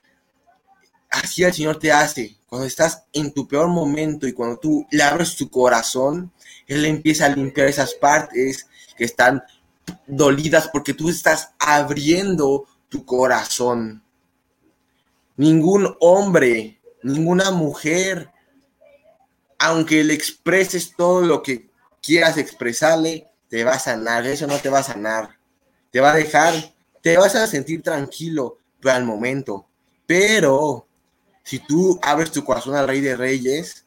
[1.09, 2.35] Así el Señor te hace.
[2.47, 6.33] Cuando estás en tu peor momento y cuando tú le abres tu corazón,
[6.65, 9.43] Él empieza a limpiar esas partes que están
[10.07, 14.03] dolidas porque tú estás abriendo tu corazón.
[15.37, 18.31] Ningún hombre, ninguna mujer,
[19.59, 21.70] aunque le expreses todo lo que
[22.01, 24.25] quieras expresarle, te va a sanar.
[24.25, 25.37] Eso no te va a sanar.
[25.91, 26.53] Te va a dejar,
[27.01, 29.67] te vas a sentir tranquilo pero al momento.
[30.05, 30.87] Pero
[31.43, 33.85] si tú abres tu corazón al Rey de Reyes,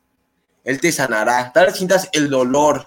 [0.62, 1.52] Él te sanará.
[1.52, 2.86] Tal vez sientas el dolor,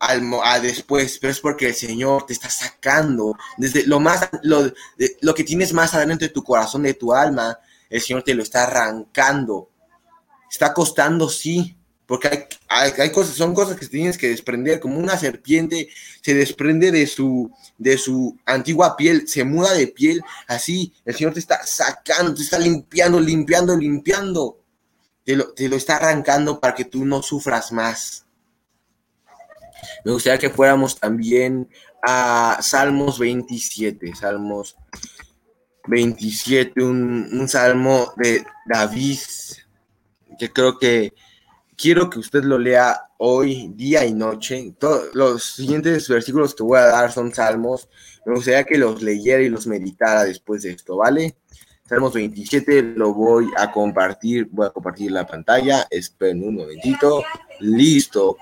[0.00, 4.72] al, a después, pero es porque el Señor te está sacando desde lo más, lo,
[5.20, 7.58] lo que tienes más adentro de tu corazón, de tu alma,
[7.90, 9.70] el Señor te lo está arrancando.
[10.50, 11.77] Está costando, sí,
[12.08, 15.90] porque hay, hay, cosas, son cosas que tienes que desprender, como una serpiente
[16.22, 21.34] se desprende de su, de su antigua piel, se muda de piel, así el Señor
[21.34, 24.58] te está sacando, te está limpiando, limpiando, limpiando,
[25.22, 28.24] te lo, te lo está arrancando para que tú no sufras más.
[30.02, 31.68] Me gustaría que fuéramos también
[32.02, 34.78] a Salmos 27, Salmos
[35.88, 39.18] 27, un, salmo de David,
[40.38, 41.12] que creo que
[41.78, 44.74] quiero que usted lo lea hoy, día y noche.
[44.78, 47.88] Todos los siguientes versículos que voy a dar son salmos.
[48.26, 51.36] Me gustaría que los leyera y los meditara después de esto, ¿vale?
[51.88, 55.86] Salmos 27 lo voy a compartir, voy a compartir la pantalla.
[55.88, 57.22] Esperen un momentito.
[57.60, 58.36] Listo.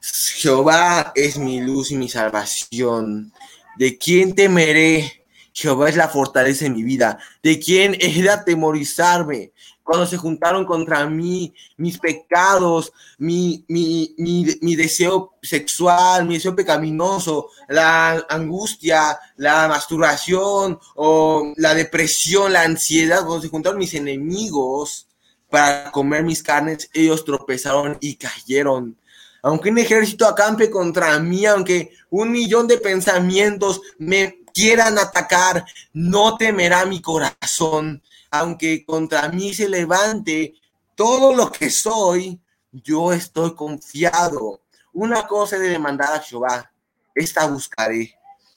[0.00, 3.32] Jehová es mi luz y mi salvación.
[3.76, 5.24] ¿De quién temeré?
[5.52, 7.18] Jehová es la fortaleza de mi vida.
[7.42, 9.52] ¿De quién he de atemorizarme?
[9.90, 17.48] Cuando se juntaron contra mí mis pecados, mi, mi, mi, deseo sexual, mi deseo pecaminoso,
[17.66, 25.08] la angustia, la masturbación o la depresión, la ansiedad, cuando se juntaron mis enemigos
[25.48, 28.96] para comer mis carnes, ellos tropezaron y cayeron
[29.42, 36.36] aunque un ejército acampe contra mí, aunque un millón de pensamientos me quieran atacar, no
[36.36, 38.02] temerá mi corazón.
[38.30, 40.54] Aunque contra mí se levante
[40.94, 42.40] todo lo que soy,
[42.72, 44.62] yo estoy confiado.
[44.92, 46.70] Una cosa he de demandar a Jehová,
[47.14, 48.14] esta buscaré.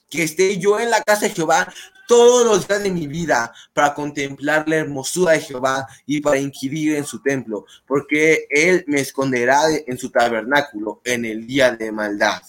[0.08, 1.72] Que esté yo en la casa de Jehová
[2.06, 6.96] todos los días de mi vida para contemplar la hermosura de Jehová y para inquirir
[6.96, 12.42] en su templo, porque Él me esconderá en su tabernáculo en el día de maldad.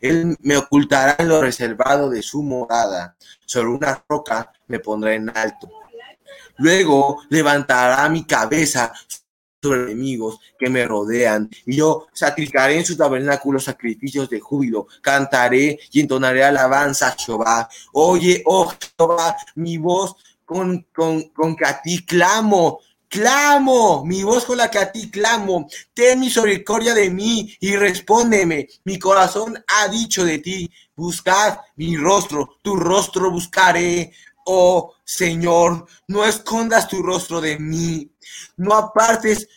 [0.00, 3.16] Él me ocultará en lo reservado de su morada.
[3.44, 5.68] Sobre una roca me pondrá en alto.
[6.62, 8.92] Luego levantará mi cabeza
[9.60, 15.78] sobre enemigos que me rodean, y yo sacrificaré en su tabernáculo sacrificios de júbilo, cantaré
[15.90, 17.68] y entonaré alabanza a Jehová.
[17.92, 24.44] Oye, oh Jehová, mi voz con, con, con que a ti clamo, clamo, mi voz
[24.44, 28.68] con la que a ti clamo, ten misericordia de mí y respóndeme.
[28.84, 34.12] Mi corazón ha dicho de ti, buscad mi rostro, tu rostro buscaré.
[34.44, 38.10] Oh Señor, no escondas tu rostro de mí,
[38.56, 39.48] no apartes,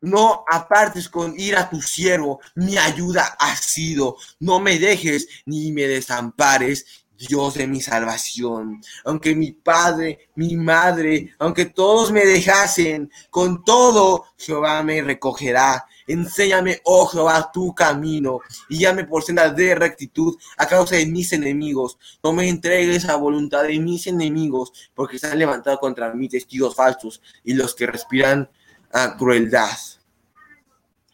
[0.00, 5.72] no apartes con ir a tu siervo, mi ayuda ha sido, no me dejes ni
[5.72, 8.80] me desampares, Dios de mi salvación.
[9.04, 15.86] Aunque mi padre, mi madre, aunque todos me dejasen, con todo Jehová me recogerá.
[16.10, 21.32] Enséñame, oh Jehová, tu camino y llame por senda de rectitud a causa de mis
[21.32, 21.98] enemigos.
[22.20, 27.22] No me entregues a voluntad de mis enemigos, porque están levantados contra mí testigos falsos
[27.44, 28.50] y los que respiran
[28.92, 29.70] a crueldad.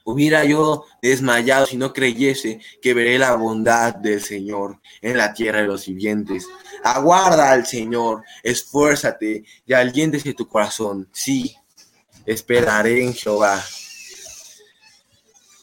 [0.04, 5.60] Hubiera yo desmayado si no creyese que veré la bondad del Señor en la tierra
[5.60, 6.46] de los vivientes.
[6.82, 11.06] Aguarda al Señor, esfuérzate y aliéntese tu corazón.
[11.12, 11.54] Sí,
[12.24, 13.62] esperaré en Jehová.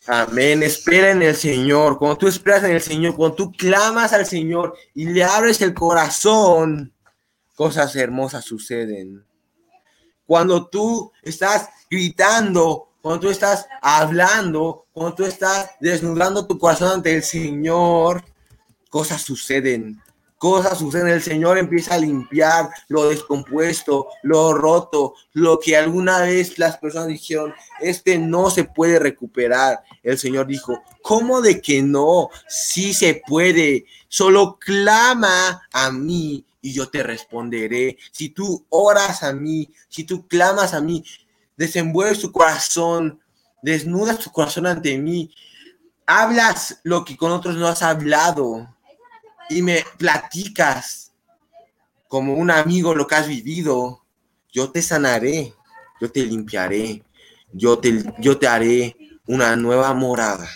[0.07, 0.63] Amén.
[0.63, 1.97] Espera en el Señor.
[1.97, 5.73] Cuando tú esperas en el Señor, cuando tú clamas al Señor y le abres el
[5.73, 6.93] corazón,
[7.55, 9.25] cosas hermosas suceden.
[10.25, 17.13] Cuando tú estás gritando cuando tú estás hablando, cuando tú estás desnudando tu corazón ante
[17.13, 18.23] el Señor,
[18.89, 20.01] cosas suceden,
[20.43, 26.59] cosas suceden, el Señor empieza a limpiar lo descompuesto, lo roto, lo que alguna vez
[26.59, 29.81] las personas dijeron, este no se puede recuperar.
[30.03, 32.29] El Señor dijo, ¿cómo de que no?
[32.49, 37.97] Sí se puede, solo clama a mí y yo te responderé.
[38.11, 41.05] Si tú oras a mí, si tú clamas a mí,
[41.55, 43.21] desenvuelves tu corazón,
[43.61, 45.33] desnudas tu corazón ante mí,
[46.05, 48.72] hablas lo que con otros no has hablado
[49.49, 51.11] y me platicas
[52.07, 54.03] como un amigo lo que has vivido,
[54.51, 55.53] yo te sanaré,
[55.99, 57.03] yo te limpiaré,
[57.51, 60.47] yo te, yo te haré una nueva morada.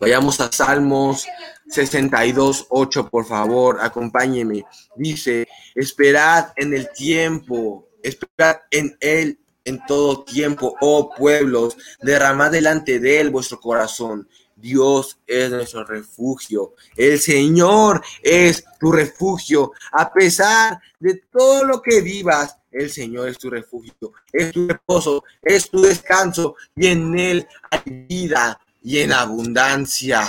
[0.00, 1.26] Vayamos a Salmos
[1.68, 4.64] 62, 8, por favor, acompáñeme.
[4.96, 9.38] Dice, esperad en el tiempo, esperad en él
[9.68, 14.26] en todo tiempo, oh pueblos, derramad delante de él vuestro corazón.
[14.60, 16.74] Dios es nuestro refugio.
[16.96, 19.72] El Señor es tu refugio.
[19.92, 24.12] A pesar de todo lo que vivas, el Señor es tu refugio.
[24.32, 26.56] Es tu reposo, es tu descanso.
[26.74, 30.28] Y en Él hay vida y en abundancia.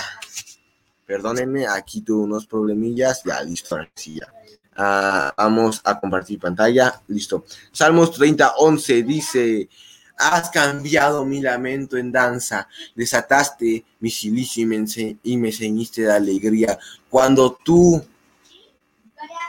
[1.06, 3.24] Perdónenme, aquí tuve unos problemillas.
[3.24, 3.78] Ya, listo.
[4.76, 7.02] Ah, vamos a compartir pantalla.
[7.08, 7.46] Listo.
[7.72, 9.70] Salmos 30, 11 dice
[10.20, 14.64] Has cambiado mi lamento en danza, desataste mi silicio
[15.24, 16.78] y me, enseñiste de alegría.
[17.10, 18.06] Cuando tú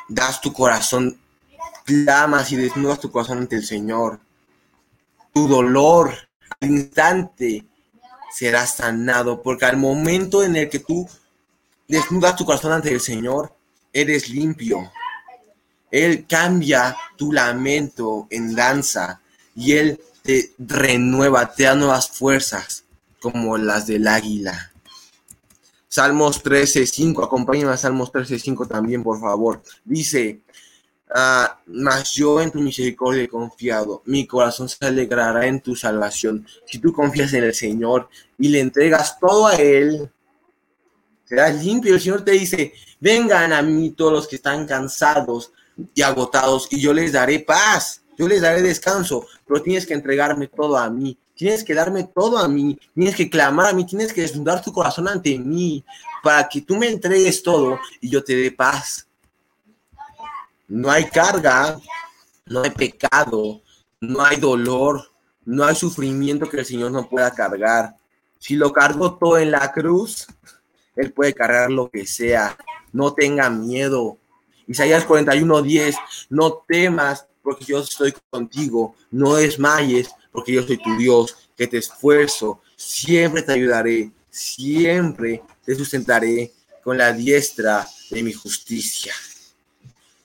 [0.08, 1.18] das tu corazón,
[1.84, 4.20] clamas y desnudas tu corazón ante el Señor,
[5.34, 6.14] tu dolor
[6.60, 7.64] al instante
[8.32, 11.08] será sanado, porque al momento en el que tú
[11.88, 13.52] desnudas tu corazón ante el Señor,
[13.92, 14.92] eres limpio.
[15.90, 19.20] Él cambia tu lamento en danza
[19.56, 22.84] y Él te renueva, te da nuevas fuerzas
[23.20, 24.72] como las del águila.
[25.88, 29.60] Salmos 13.5, acompáñame a Salmos 13.5 también, por favor.
[29.84, 30.40] Dice,
[31.12, 36.46] ah, mas yo en tu misericordia he confiado, mi corazón se alegrará en tu salvación.
[36.64, 38.08] Si tú confías en el Señor
[38.38, 40.08] y le entregas todo a Él,
[41.24, 41.94] serás limpio.
[41.94, 45.52] El Señor te dice, vengan a mí todos los que están cansados
[45.94, 50.46] y agotados y yo les daré paz yo les daré descanso, pero tienes que entregarme
[50.46, 54.12] todo a mí, tienes que darme todo a mí, tienes que clamar a mí, tienes
[54.12, 55.82] que desnudar tu corazón ante mí
[56.22, 59.08] para que tú me entregues todo y yo te dé paz.
[60.68, 61.80] No hay carga,
[62.44, 63.62] no hay pecado,
[64.02, 65.10] no hay dolor,
[65.46, 67.96] no hay sufrimiento que el Señor no pueda cargar.
[68.38, 70.26] Si lo cargo todo en la cruz,
[70.94, 72.54] Él puede cargar lo que sea.
[72.92, 74.18] No tenga miedo.
[74.66, 75.96] Isaías 41:10,
[76.28, 81.78] no temas, porque yo estoy contigo, no desmayes, porque yo soy tu Dios, que te
[81.78, 89.12] esfuerzo, siempre te ayudaré, siempre te sustentaré con la diestra de mi justicia.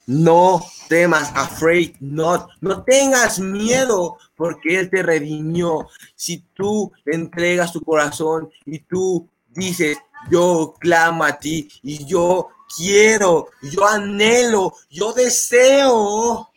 [0.08, 5.88] No temas, afraid not, no tengas miedo, porque Él te redimió.
[6.16, 9.98] Si tú entregas tu corazón y tú dices,
[10.30, 16.50] yo clamo a ti y yo quiero, yo anhelo, yo deseo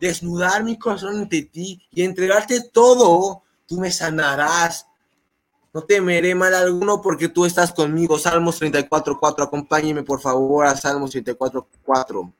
[0.00, 4.86] desnudar mi corazón ante ti y entregarte todo, tú me sanarás.
[5.72, 8.18] No temeré mal alguno porque tú estás conmigo.
[8.18, 9.44] Salmos 34, 4.
[9.44, 12.32] Acompáñeme por favor a Salmos 34, 4.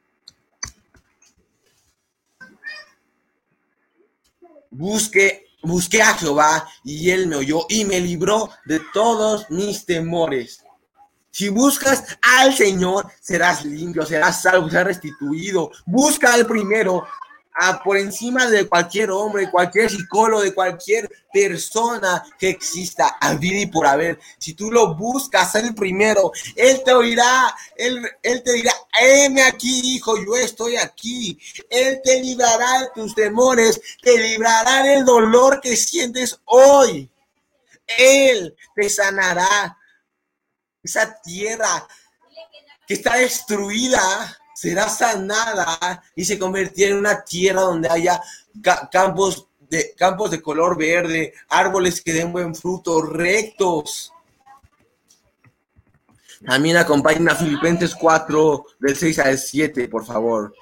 [4.71, 10.65] Busque, busqué a Jehová y él me oyó y me libró de todos mis temores.
[11.31, 15.73] Si buscas al Señor, serás limpio, serás salvo, serás restituido.
[15.85, 17.05] Busca al primero
[17.85, 23.67] por encima de cualquier hombre, cualquier psicólogo, de cualquier persona que exista a vida y
[23.67, 24.19] por haber.
[24.39, 29.97] Si tú lo buscas, el primero, Él te oirá, Él, él te dirá, heme aquí,
[29.97, 31.39] hijo, yo estoy aquí.
[31.71, 37.09] Él te librará de tus temores, te librará del dolor que sientes hoy.
[37.87, 39.79] Él te sanará.
[40.83, 41.89] Esa tierra
[42.87, 48.23] que está destruida será sanada y se convertirá en una tierra donde haya
[48.91, 54.13] campos de, campos de color verde, árboles que den buen fruto, rectos.
[56.47, 60.55] También acompañen a Filipenses 4, del 6 al 7, por favor.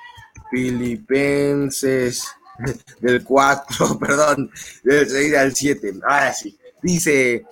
[0.50, 2.24] Filipenses
[3.00, 4.50] del 4, perdón,
[4.82, 5.92] del 6 al 7.
[6.04, 6.58] Ahora sí.
[6.80, 7.44] Dice,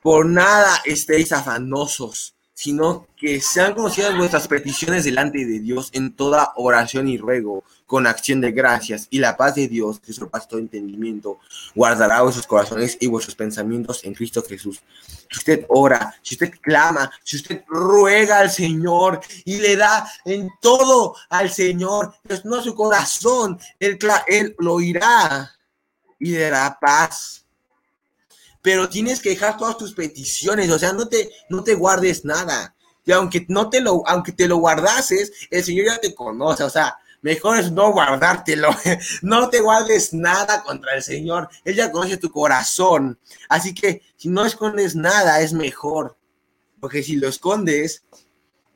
[0.00, 6.54] por nada estéis afanosos sino que sean conocidas vuestras peticiones delante de Dios en toda
[6.56, 10.58] oración y ruego, con acción de gracias, y la paz de Dios, que sorpasa todo
[10.58, 11.38] entendimiento,
[11.74, 14.80] guardará vuestros corazones y vuestros pensamientos en Cristo Jesús.
[15.30, 20.48] Si usted ora, si usted clama, si usted ruega al Señor y le da en
[20.62, 23.98] todo al Señor, pues no su corazón, él,
[24.28, 25.52] él lo oirá
[26.18, 27.45] y le dará paz
[28.66, 32.74] pero tienes que dejar todas tus peticiones, o sea, no te, no te guardes nada.
[33.04, 36.68] Y aunque no te lo, aunque te lo guardases, el Señor ya te conoce, o
[36.68, 38.70] sea, mejor es no guardártelo.
[39.22, 41.48] No te guardes nada contra el Señor.
[41.64, 43.20] Él ya conoce tu corazón.
[43.48, 46.16] Así que si no escondes nada, es mejor.
[46.80, 48.02] Porque si lo escondes,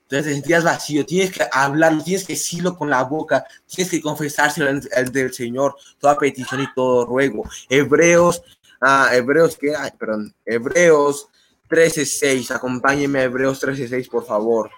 [0.02, 1.04] entonces te sentías vacío.
[1.04, 4.80] Tienes que hablarlo, tienes que decirlo con la boca, tienes que confesárselo
[5.10, 7.42] del Señor, toda petición y todo ruego.
[7.68, 8.42] Hebreos
[8.80, 9.90] Ah, Hebreos, ¿qué hay?
[9.98, 11.28] Perdón, Hebreos
[11.68, 12.54] 13.6.
[12.54, 14.70] Acompáñenme a Hebreos 13.6, por favor.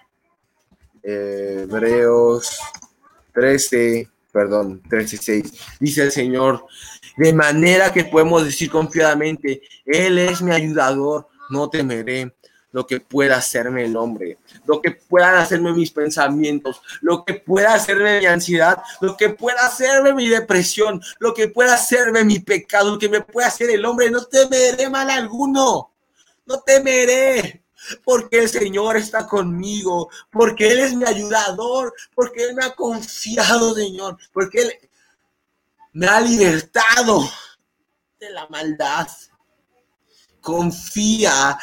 [1.02, 2.58] Hebreos
[3.32, 5.78] 13, perdón, 13.6.
[5.78, 6.66] Dice el Señor,
[7.16, 12.34] de manera que podemos decir confiadamente, Él es mi ayudador, no temeré
[12.72, 17.74] lo que pueda hacerme el hombre, lo que puedan hacerme mis pensamientos, lo que pueda
[17.74, 22.92] hacerme mi ansiedad, lo que pueda hacerme mi depresión, lo que pueda hacerme mi pecado,
[22.92, 24.10] lo que me pueda hacer el hombre.
[24.10, 25.92] No temeré mal alguno,
[26.46, 27.62] no temeré,
[28.04, 33.74] porque el Señor está conmigo, porque Él es mi ayudador, porque Él me ha confiado,
[33.74, 34.90] Señor, porque Él
[35.92, 37.28] me ha libertado
[38.18, 39.08] de la maldad.
[40.40, 41.58] Confía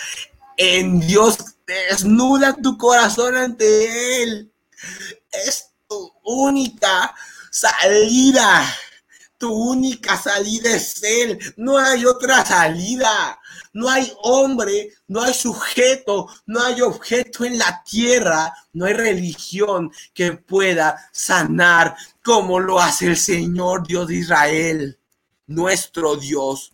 [0.62, 4.51] en Dios, desnuda tu corazón ante Él.
[5.32, 7.16] Es tu única
[7.49, 8.66] salida.
[9.38, 11.39] Tu única salida es Él.
[11.55, 13.39] No hay otra salida.
[13.72, 19.91] No hay hombre, no hay sujeto, no hay objeto en la tierra, no hay religión
[20.14, 24.99] que pueda sanar como lo hace el Señor Dios de Israel,
[25.45, 26.74] nuestro Dios.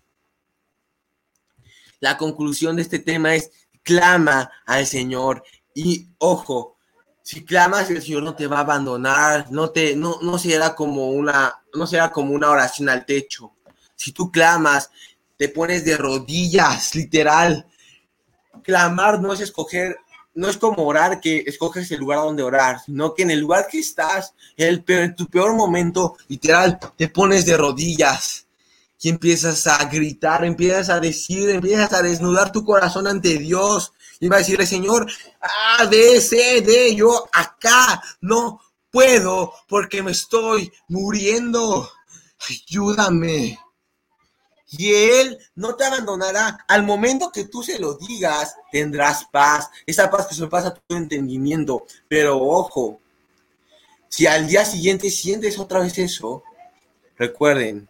[1.99, 3.51] La conclusión de este tema es,
[3.85, 6.77] clama al Señor y ojo,
[7.21, 11.11] si clamas el Señor no te va a abandonar, no te no no será como
[11.11, 13.53] una no será como una oración al techo.
[13.95, 14.89] Si tú clamas,
[15.37, 17.65] te pones de rodillas, literal.
[18.63, 19.97] Clamar no es escoger
[20.33, 23.67] no es como orar que escoges el lugar donde orar, sino que en el lugar
[23.69, 28.44] que estás, el en tu peor momento, literal, te pones de rodillas
[29.05, 34.27] y empiezas a gritar, empiezas a decir, empiezas a desnudar tu corazón ante Dios y
[34.27, 35.05] va a decirle, Señor,
[35.41, 41.87] ah, de ese, de yo acá no puedo porque me estoy muriendo.
[42.49, 43.59] Ayúdame.
[44.71, 46.65] Y Él no te abandonará.
[46.67, 49.69] Al momento que tú se lo digas, tendrás paz.
[49.85, 51.85] Esa paz que pasa tu entendimiento.
[52.07, 52.99] Pero ojo,
[54.09, 56.41] si al día siguiente sientes otra vez eso,
[57.15, 57.87] recuerden,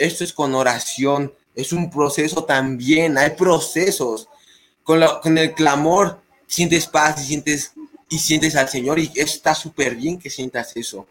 [0.00, 4.28] esto es con oración, es un proceso también, hay procesos.
[4.82, 7.72] Con, con el clamor sientes paz y sientes,
[8.08, 11.06] y sientes al Señor y está súper bien que sientas eso.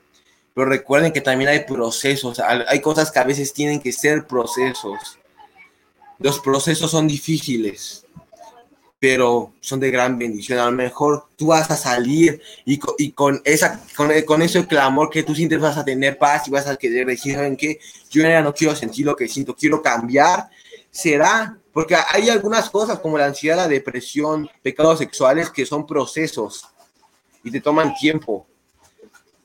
[0.54, 5.20] Pero recuerden que también hay procesos, hay cosas que a veces tienen que ser procesos.
[6.18, 8.06] Los procesos son difíciles
[9.00, 10.60] pero son de gran bendición.
[10.60, 12.78] A lo mejor tú vas a salir y,
[13.12, 16.68] con, esa, con, con, ese clamor que tú sientes vas a tener paz y vas
[16.68, 17.80] a querer decir, ¿saben qué?
[18.10, 20.50] Yo ya no quiero sentir lo que siento, quiero cambiar.
[20.92, 26.68] Será, porque hay algunas cosas como la ansiedad, la depresión, pecados sexuales que son procesos
[27.44, 28.46] y te toman tiempo.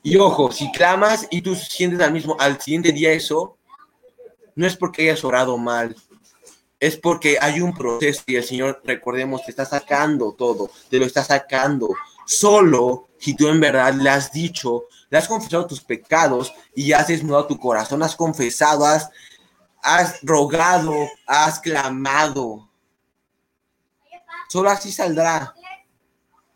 [0.03, 3.57] Y ojo, si clamas y tú sientes al mismo, al siguiente día eso,
[4.55, 5.95] no es porque hayas orado mal,
[6.79, 11.05] es porque hay un proceso y el Señor, recordemos, te está sacando todo, te lo
[11.05, 11.89] está sacando.
[12.25, 17.07] Solo si tú en verdad le has dicho, le has confesado tus pecados y has
[17.07, 19.09] desnudado tu corazón, has confesado, has,
[19.81, 20.93] has rogado,
[21.25, 22.69] has clamado.
[24.49, 25.55] Solo así saldrá.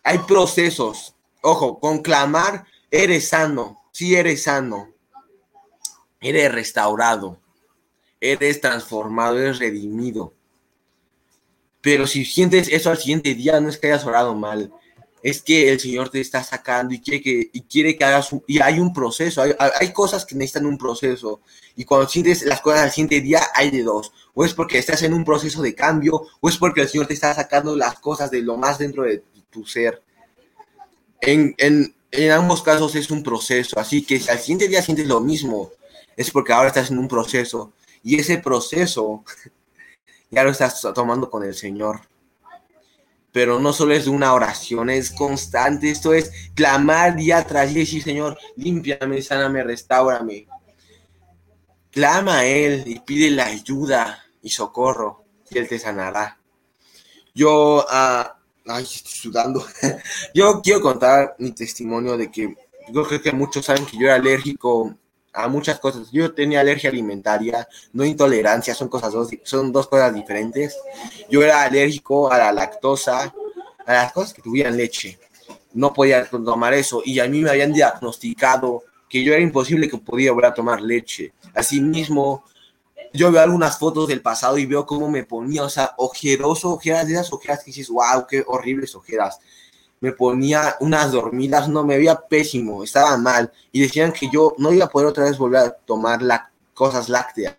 [0.03, 1.15] Hay procesos.
[1.41, 3.83] Ojo, con clamar eres sano.
[3.91, 4.89] Sí eres sano.
[6.19, 7.39] Eres restaurado
[8.21, 10.33] eres transformado, eres redimido.
[11.81, 14.71] Pero si sientes eso al siguiente día, no es que hayas orado mal,
[15.21, 18.59] es que el Señor te está sacando y quiere que, y quiere que hagas, y
[18.59, 21.41] hay un proceso, hay, hay, cosas que necesitan un proceso,
[21.75, 25.03] y cuando sientes las cosas al siguiente día, hay de dos, o es porque estás
[25.03, 28.31] en un proceso de cambio, o es porque el Señor te está sacando las cosas
[28.31, 30.01] de lo más dentro de tu ser.
[31.21, 35.07] En, en, en ambos casos es un proceso, así que si al siguiente día sientes
[35.07, 35.71] lo mismo,
[36.15, 39.23] es porque ahora estás en un proceso, y ese proceso
[40.31, 42.01] ya lo estás tomando con el Señor.
[43.31, 45.91] pero no solo es una oración, es constante.
[45.91, 50.47] Esto es clamar día tras día decir, Señor, límpiame, sáname, restaurame.
[51.91, 56.39] Clama a Él y pide la ayuda y socorro y Él te sanará.
[57.33, 58.25] Yo, uh,
[58.65, 59.65] ay, estoy sudando.
[60.33, 62.55] yo quiero contar mi testimonio de que
[62.91, 64.95] yo creo que muchos saben que yo era alérgico
[65.33, 66.11] a muchas cosas.
[66.11, 70.77] Yo tenía alergia alimentaria, no intolerancia, son cosas dos, son dos cosas diferentes.
[71.29, 73.33] Yo era alérgico a la lactosa,
[73.85, 75.19] a las cosas que tuvieran leche.
[75.73, 79.97] No podía tomar eso y a mí me habían diagnosticado que yo era imposible que
[79.97, 81.33] podía volver a tomar leche.
[81.53, 82.43] Asimismo,
[83.13, 87.07] yo veo algunas fotos del pasado y veo cómo me ponía, o sea, ojeroso, ojeras,
[87.07, 89.39] de esas ojeras que dices, wow, qué horribles ojeras
[90.01, 94.71] me ponía unas dormidas, no, me veía pésimo, estaba mal, y decían que yo no
[94.71, 97.57] iba a poder otra vez volver a tomar la, cosas lácteas.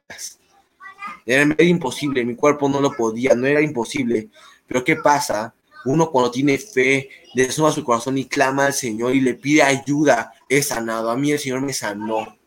[1.27, 4.31] Era, imposible, mi cuerpo no lo podía, no era imposible.
[4.67, 5.53] Pero ¿qué pasa?
[5.85, 9.63] Uno cuando tiene fe, le suma su corazón y clama al Señor y le pide
[9.63, 11.11] ayuda, es sanado.
[11.11, 12.39] A mí el Señor me sanó,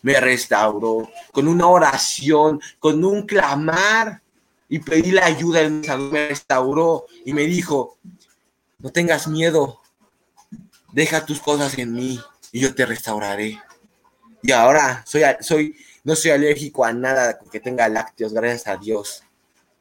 [0.00, 4.22] me restauró, con una oración, con un clamar,
[4.68, 7.98] y pedí la ayuda, Él me restauró y me dijo,
[8.78, 9.80] no tengas miedo.
[10.92, 12.20] Deja tus cosas en mí
[12.52, 13.60] y yo te restauraré.
[14.42, 19.22] Y ahora soy, soy, no soy alérgico a nada que tenga lácteos, gracias a Dios.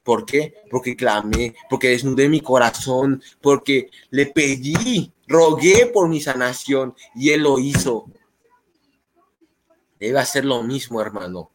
[0.04, 0.54] ¿Por qué?
[0.70, 7.42] Porque clamé, porque desnudé mi corazón, porque le pedí, rogué por mi sanación y Él
[7.42, 8.06] lo hizo.
[10.00, 11.50] Debe hacer lo mismo, hermano.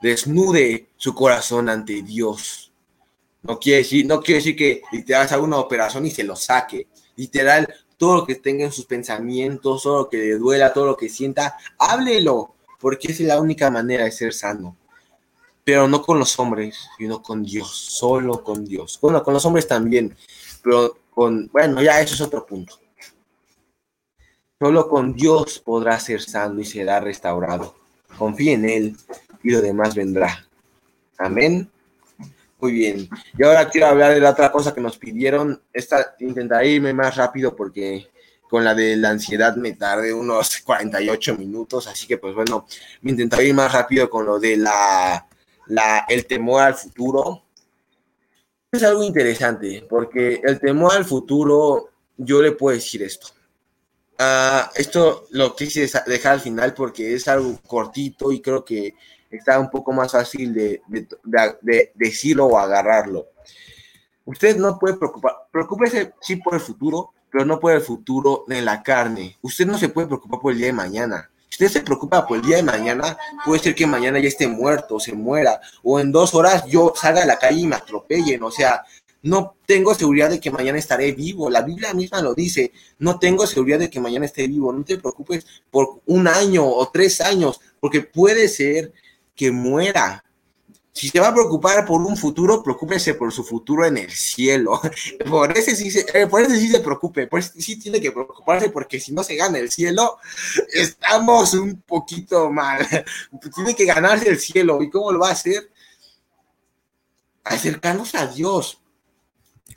[0.00, 2.71] Desnude su corazón ante Dios.
[3.42, 6.86] No quiere decir, no quiere decir que literal haga una operación y se lo saque.
[7.16, 10.96] Literal, todo lo que tenga en sus pensamientos, todo lo que le duela, todo lo
[10.96, 14.76] que sienta, háblelo, porque es la única manera de ser sano.
[15.64, 18.98] Pero no con los hombres, sino con Dios, solo con Dios.
[19.00, 20.16] Bueno, con los hombres también,
[20.62, 22.78] pero con, bueno, ya eso es otro punto.
[24.60, 27.74] Solo con Dios podrá ser sano y será restaurado.
[28.16, 28.96] Confíe en Él
[29.42, 30.46] y lo demás vendrá.
[31.18, 31.71] Amén.
[32.62, 33.08] Muy bien.
[33.36, 35.60] Y ahora quiero hablar de la otra cosa que nos pidieron.
[35.72, 38.08] Esta intentaré irme más rápido porque
[38.48, 42.68] con la de la ansiedad me tardé unos 48 minutos, así que pues bueno,
[43.00, 45.26] me intentaré ir más rápido con lo de la,
[45.66, 47.42] la el temor al futuro.
[48.70, 53.26] Es algo interesante porque el temor al futuro, yo le puedo decir esto.
[54.20, 58.94] Uh, esto lo quise dejar al final porque es algo cortito y creo que
[59.36, 60.82] está un poco más fácil de,
[61.94, 63.28] decirlo o agarrarlo.
[64.24, 68.62] Usted no puede preocupar, preocúpese sí por el futuro, pero no por el futuro de
[68.62, 69.36] la carne.
[69.42, 71.30] Usted no se puede preocupar por el día de mañana.
[71.48, 74.46] Si usted se preocupa por el día de mañana, puede ser que mañana ya esté
[74.46, 78.42] muerto, se muera, o en dos horas yo salga a la calle y me atropellen.
[78.42, 78.84] O sea,
[79.22, 81.48] no tengo seguridad de que mañana estaré vivo.
[81.48, 82.72] La Biblia misma lo dice.
[82.98, 84.72] No tengo seguridad de que mañana esté vivo.
[84.72, 88.92] No te preocupes por un año o tres años, porque puede ser
[89.34, 90.24] que muera.
[90.92, 94.78] Si se va a preocupar por un futuro, preocúpese por su futuro en el cielo.
[95.28, 98.12] Por ese sí se, eh, por ese sí se preocupe, por ese sí tiene que
[98.12, 100.18] preocuparse porque si no se gana el cielo,
[100.74, 102.86] estamos un poquito mal.
[103.54, 104.82] Tiene que ganarse el cielo.
[104.82, 105.70] ¿Y cómo lo va a hacer?
[107.44, 108.82] Acercarnos a Dios.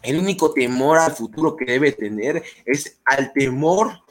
[0.01, 4.01] El único temor al futuro que debe tener es al temor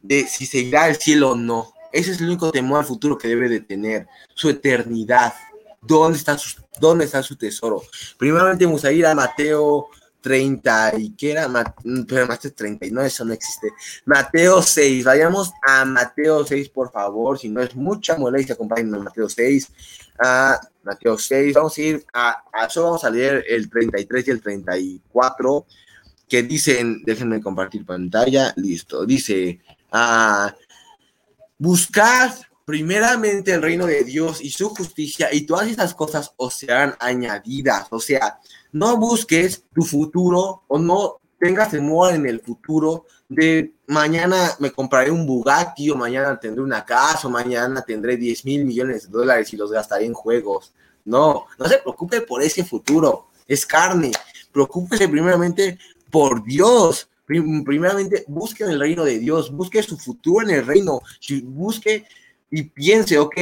[0.00, 1.75] de si se irá al cielo o no.
[1.96, 5.32] Ese es el único temor al futuro que debe de tener, su eternidad.
[5.80, 7.82] ¿Dónde está su, dónde está su tesoro?
[8.18, 9.88] Primeramente vamos a ir a Mateo
[10.20, 13.72] 30 y qué era, Mateo 30, no, eso no existe.
[14.04, 19.30] Mateo 6, vayamos a Mateo 6, por favor, si no es mucha molestia, acompáñenos Mateo
[19.30, 19.72] 6,
[20.18, 24.30] a Mateo 6, vamos a ir a, a eso vamos a leer el 33 y
[24.32, 25.66] el 34,
[26.28, 29.60] que dicen, déjenme compartir pantalla, listo, dice,
[29.92, 30.54] a
[31.58, 32.34] Buscad
[32.64, 37.86] primeramente el reino de Dios y su justicia y todas esas cosas os serán añadidas.
[37.90, 38.38] O sea,
[38.72, 45.10] no busques tu futuro o no tengas temor en el futuro de mañana me compraré
[45.10, 49.52] un Bugatti o mañana tendré una casa o mañana tendré 10 mil millones de dólares
[49.52, 50.72] y los gastaré en juegos.
[51.04, 53.28] No, no se preocupe por ese futuro.
[53.46, 54.12] Es carne.
[54.52, 55.78] Preocúpese primeramente
[56.10, 61.00] por Dios primeramente busque el reino de Dios, busque su futuro en el reino,
[61.44, 62.06] busque
[62.50, 63.36] y piense, ok,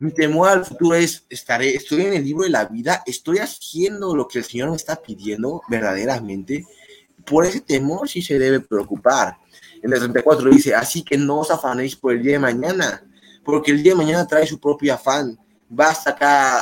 [0.00, 4.16] mi temor al futuro es, estaré, estoy en el libro de la vida, estoy haciendo
[4.16, 6.64] lo que el Señor me está pidiendo verdaderamente.
[7.24, 9.36] Por ese temor sí se debe preocupar.
[9.82, 13.06] En el 34 dice, así que no os afanéis por el día de mañana,
[13.44, 16.16] porque el día de mañana trae su propio afán, basta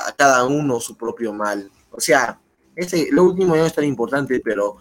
[0.07, 1.71] a cada uno su propio mal.
[1.93, 2.41] O sea,
[2.75, 4.77] ese, lo último no es tan importante, pero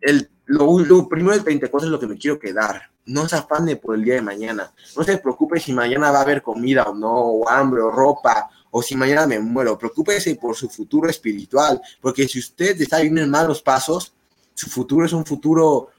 [0.00, 2.90] el, lo, primero del 34 es lo que me quiero quedar.
[3.04, 4.72] No se afane por el día de mañana.
[4.96, 8.48] No se preocupe si mañana va a haber comida o no, o hambre o ropa,
[8.70, 9.78] o si mañana me muero.
[9.78, 14.14] Preocúpese por su futuro espiritual, porque si usted está viendo en malos pasos,
[14.54, 15.90] su futuro es un futuro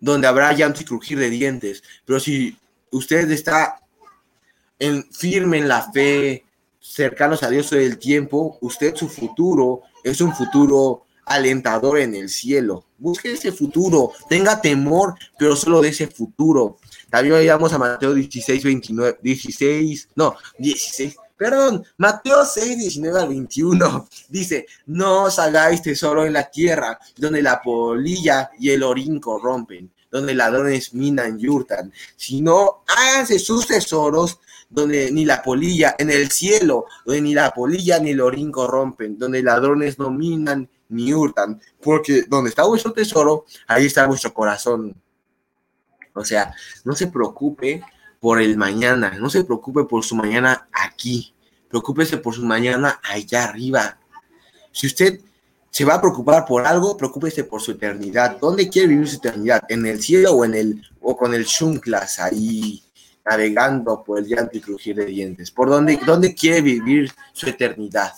[0.00, 1.82] donde habrá llanto y crujir de dientes.
[2.04, 2.58] Pero si
[2.90, 3.80] usted está
[4.80, 6.44] en, firme en la fe,
[6.80, 12.28] cercanos a Dios todo el tiempo, usted su futuro es un futuro alentador en el
[12.28, 12.84] cielo.
[12.98, 16.78] Busque ese futuro, tenga temor, pero solo de ese futuro.
[17.10, 24.08] También vamos a Mateo 16, 29, 16, no, 16, perdón, Mateo 6, 19 al 21.
[24.28, 29.92] Dice, no os hagáis tesoro en la tierra, donde la polilla y el orín corrompen,
[30.10, 34.38] donde ladrones minan y hurtan, sino háganse sus tesoros
[34.70, 39.18] donde ni la polilla, en el cielo, donde ni la polilla ni el orín corrompen,
[39.18, 44.94] donde ladrones no minan ni hurtan, porque donde está vuestro tesoro, ahí está vuestro corazón.
[46.14, 47.82] O sea, no se preocupe
[48.20, 51.34] por el mañana, no se preocupe por su mañana aquí,
[51.68, 53.98] preocúpese por su mañana allá arriba.
[54.72, 55.20] Si usted
[55.74, 58.38] se va a preocupar por algo, preocúpese por su eternidad.
[58.40, 59.64] ¿Dónde quiere vivir su eternidad?
[59.68, 62.80] ¿En el cielo o en el o con el Shunklas ahí
[63.24, 65.50] navegando por el llanto y crujir de dientes?
[65.50, 68.12] ¿Por dónde, dónde quiere vivir su eternidad?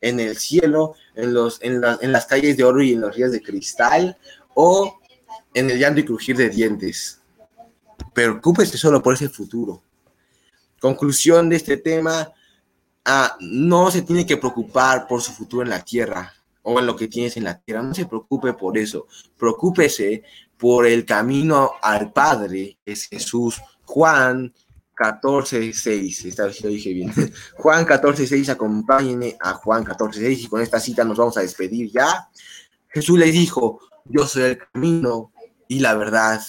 [0.00, 3.32] ¿En el cielo en, los, en, en las calles de oro y en los ríos
[3.32, 4.16] de cristal
[4.54, 5.00] o
[5.54, 7.20] en el llanto y crujir de dientes.
[8.12, 9.82] Preocúpese solo por ese futuro.
[10.80, 12.32] Conclusión de este tema,
[13.04, 16.32] ah, no se tiene que preocupar por su futuro en la tierra
[16.62, 17.82] o en lo que tienes en la tierra.
[17.82, 19.06] No se preocupe por eso.
[19.36, 20.22] Preocúpese
[20.56, 23.60] por el camino al Padre, es Jesús.
[23.84, 24.52] Juan
[25.00, 26.26] 14, 6.
[26.26, 27.10] Esta vez lo dije bien.
[27.56, 31.40] Juan 14, 6, acompáñenme a Juan 14, 6 y con esta cita nos vamos a
[31.40, 32.28] despedir ya.
[32.86, 35.32] Jesús le dijo, yo soy el camino
[35.68, 36.42] y la verdad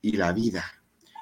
[0.00, 0.64] y la vida.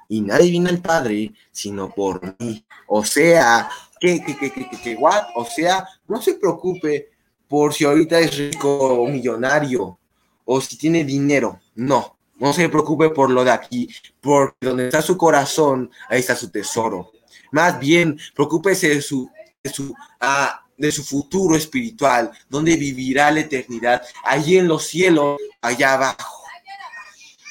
[0.09, 2.65] Y nadie viene al Padre sino por mí.
[2.87, 3.69] O sea,
[3.99, 5.25] que, que, que, que, que, what?
[5.35, 7.11] O sea, no se preocupe
[7.49, 9.99] por si ahorita es rico o millonario
[10.45, 11.61] o si tiene dinero.
[11.75, 13.89] No, no se preocupe por lo de aquí,
[14.21, 17.13] porque donde está su corazón, ahí está su tesoro.
[17.53, 19.31] Más bien, preocúpese de su,
[19.63, 25.39] de su, ah, de su futuro espiritual, donde vivirá la eternidad, allí en los cielos,
[25.61, 26.45] allá abajo.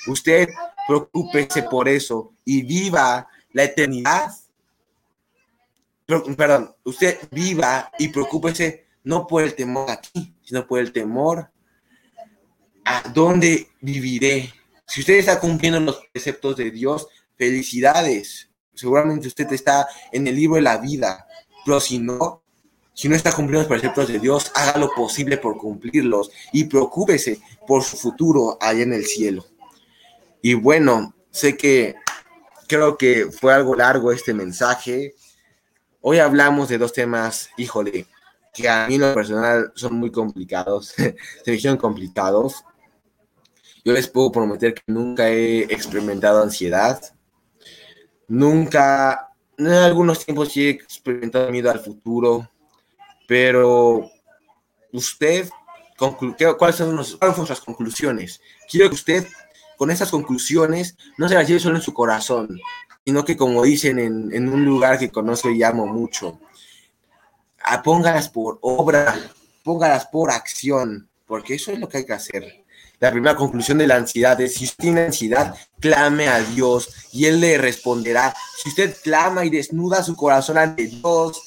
[0.07, 0.49] Usted
[0.87, 4.31] preocúpese por eso y viva la eternidad.
[6.07, 11.51] Perdón, usted viva y preocúpese no por el temor aquí, sino por el temor
[12.83, 14.51] a dónde viviré
[14.89, 18.49] si usted está cumpliendo los preceptos de Dios, felicidades.
[18.73, 21.27] Seguramente usted está en el libro de la vida,
[21.63, 22.41] pero si no,
[22.93, 27.39] si no está cumpliendo los preceptos de Dios, haga lo posible por cumplirlos y preocúpese
[27.67, 29.45] por su futuro allá en el cielo.
[30.41, 31.95] Y bueno, sé que
[32.67, 35.13] creo que fue algo largo este mensaje.
[36.01, 38.07] Hoy hablamos de dos temas, híjole,
[38.53, 41.15] que a mí en lo personal son muy complicados, se
[41.45, 42.63] me hicieron complicados.
[43.89, 47.01] Yo les puedo prometer que nunca he experimentado ansiedad.
[48.27, 52.47] Nunca, en algunos tiempos sí he experimentado miedo al futuro,
[53.27, 54.07] pero
[54.93, 55.49] usted,
[56.59, 58.39] ¿cuáles son, nuestras conclusiones?
[58.69, 59.27] Quiero que usted,
[59.75, 62.61] con esas conclusiones, no se las lleve solo en su corazón,
[63.03, 66.39] sino que, como dicen en, un lugar que conozco y amo mucho,
[67.83, 69.19] póngalas por obra,
[69.63, 72.68] póngalas por acción, porque eso es lo que hay que hacer.
[72.99, 77.25] La primera conclusión de la ansiedad es, si usted tiene ansiedad, clame a Dios y
[77.25, 78.33] Él le responderá.
[78.61, 81.41] Si usted clama y desnuda su corazón ante Dios,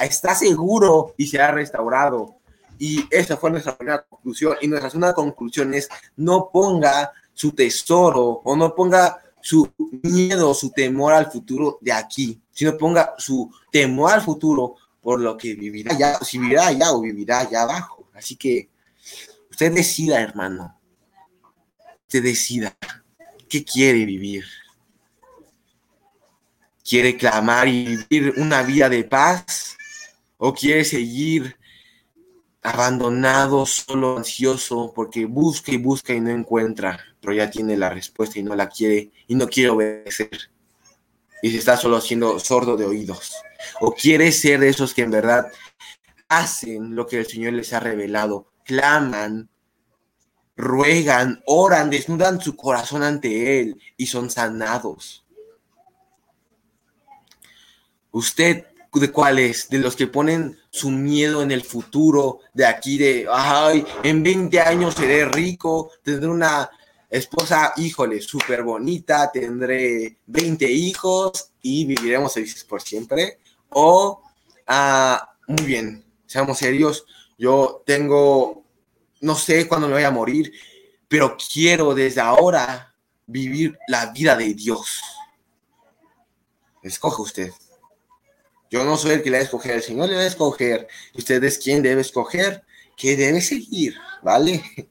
[0.00, 2.36] está seguro y será restaurado.
[2.78, 4.56] Y esa fue nuestra primera conclusión.
[4.60, 9.68] Y nuestra segunda conclusión es, no ponga su tesoro o no ponga su
[10.04, 15.36] miedo, su temor al futuro de aquí, sino ponga su temor al futuro por lo
[15.36, 18.06] que vivirá allá, si vivirá allá o vivirá allá abajo.
[18.14, 18.70] Así que
[19.50, 20.78] usted decida, hermano,
[22.20, 22.76] decida
[23.48, 24.44] qué quiere vivir.
[26.84, 29.76] ¿Quiere clamar y vivir una vida de paz?
[30.36, 31.56] ¿O quiere seguir
[32.62, 38.38] abandonado, solo ansioso, porque busca y busca y no encuentra, pero ya tiene la respuesta
[38.38, 40.50] y no la quiere y no quiere obedecer?
[41.42, 43.32] Y se está solo haciendo sordo de oídos.
[43.80, 45.52] ¿O quiere ser de esos que en verdad
[46.28, 48.52] hacen lo que el Señor les ha revelado?
[48.64, 49.48] Claman
[50.56, 55.24] ruegan, oran, desnudan su corazón ante Él y son sanados.
[58.10, 59.68] ¿Usted de cuál es?
[59.68, 64.60] De los que ponen su miedo en el futuro, de aquí de, ay, en 20
[64.60, 66.70] años seré rico, tendré una
[67.08, 73.38] esposa, híjole, súper bonita, tendré 20 hijos y viviremos felices por siempre.
[73.70, 74.22] O,
[74.66, 77.04] ah, muy bien, seamos serios,
[77.38, 78.61] yo tengo,
[79.22, 80.52] no sé cuándo me voy a morir,
[81.08, 82.94] pero quiero desde ahora
[83.26, 85.00] vivir la vida de Dios.
[86.82, 87.52] Escoge usted.
[88.68, 90.88] Yo no soy el que le va a escoger, el Señor le va a escoger.
[91.14, 92.64] Usted es quien debe escoger,
[92.96, 94.62] que debe seguir, ¿vale?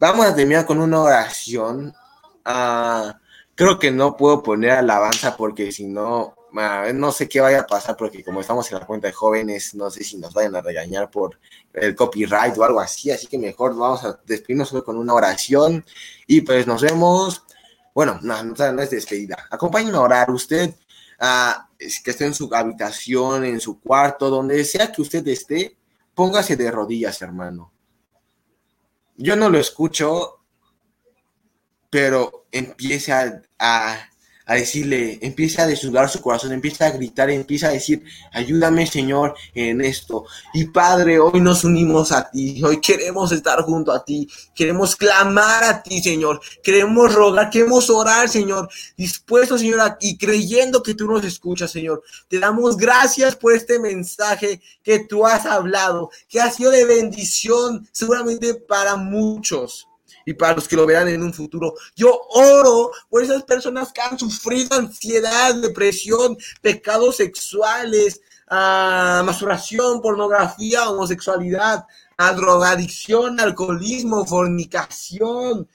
[0.00, 1.94] Vamos a terminar con una oración.
[2.44, 3.20] Ah,
[3.54, 7.96] creo que no puedo poner alabanza porque si no, no sé qué vaya a pasar
[7.96, 11.10] porque como estamos en la cuenta de jóvenes, no sé si nos vayan a regañar
[11.10, 11.38] por
[11.72, 15.84] el copyright o algo así, así que mejor vamos a despedirnos con una oración
[16.26, 17.44] y pues nos vemos.
[17.94, 19.46] Bueno, no, no, es despedida.
[19.50, 20.74] Acompáñenme a orar usted,
[21.18, 25.76] ah, que esté en su habitación, en su cuarto, donde sea que usted esté,
[26.14, 27.72] póngase de rodillas, hermano
[29.18, 30.40] yo no lo escucho,
[31.90, 34.10] pero empieza a, a
[34.54, 39.80] decirle, empieza a desnudar su corazón, empieza a gritar, empieza a decir, ayúdame Señor en
[39.80, 40.24] esto.
[40.54, 45.64] Y Padre, hoy nos unimos a ti, hoy queremos estar junto a ti, queremos clamar
[45.64, 51.24] a ti Señor, queremos rogar, queremos orar Señor, dispuestos Señor y creyendo que tú nos
[51.24, 52.02] escuchas Señor.
[52.28, 57.88] Te damos gracias por este mensaje que tú has hablado, que ha sido de bendición
[57.92, 59.87] seguramente para muchos
[60.28, 61.72] y para los que lo verán en un futuro.
[61.96, 68.20] Yo oro por esas personas que han sufrido ansiedad, depresión, pecados sexuales,
[68.50, 71.86] uh, masturbación, pornografía, homosexualidad,
[72.18, 75.66] a drogadicción, alcoholismo, fornicación,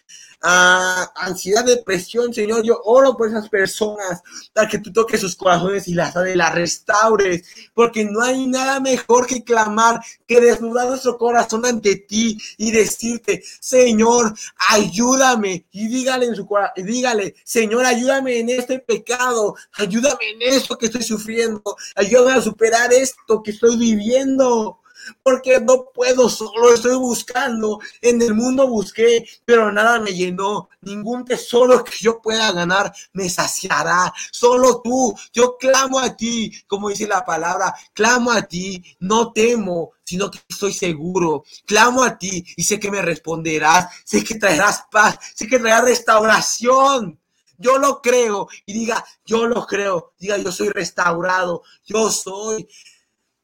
[0.44, 2.64] ansiedad, depresión, Señor.
[2.64, 4.22] Yo oro por esas personas
[4.54, 9.26] para que tú toques sus corazones y las, las restaures, porque no hay nada mejor
[9.26, 14.34] que clamar, que desnudar nuestro corazón ante ti y decirte, Señor,
[14.70, 15.66] ayúdame.
[15.72, 20.88] Y dígale en su corazón, dígale, Señor, ayúdame en este pecado, ayúdame en esto que
[20.88, 21.64] estoy sufriendo,
[21.96, 24.83] ayúdame a superar esto que estoy viviendo
[25.22, 31.26] porque no puedo solo, estoy buscando, en el mundo busqué, pero nada me llenó, ningún
[31.26, 37.08] tesoro que yo pueda ganar me saciará, solo tú, yo clamo a ti, como dice
[37.08, 42.64] la palabra, clamo a ti, no temo, sino que estoy seguro, clamo a ti y
[42.64, 47.20] sé que me responderás, sé que traerás paz, sé que traerás restauración.
[47.58, 48.48] Yo lo creo.
[48.66, 52.68] Y diga, yo lo creo, diga, yo soy restaurado, yo soy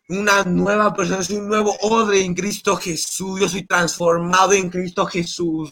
[0.09, 5.05] una nueva persona, soy un nuevo odre en Cristo Jesús, yo soy transformado en Cristo
[5.05, 5.71] Jesús.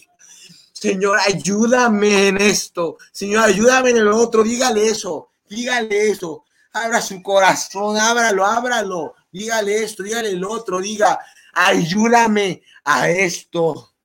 [0.72, 2.98] Señor, ayúdame en esto.
[3.12, 4.44] Señor, ayúdame en el otro.
[4.44, 5.32] Dígale eso.
[5.50, 6.46] Dígale eso.
[6.72, 7.98] Abra su corazón.
[7.98, 9.16] Ábralo, ábralo.
[9.32, 10.04] Dígale esto.
[10.04, 10.80] Dígale el otro.
[10.80, 11.20] Diga,
[11.54, 13.96] ayúdame a esto.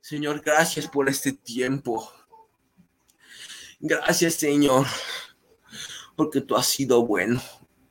[0.00, 2.10] Señor, gracias por este tiempo.
[3.78, 4.86] Gracias, Señor,
[6.16, 7.42] porque tú has sido bueno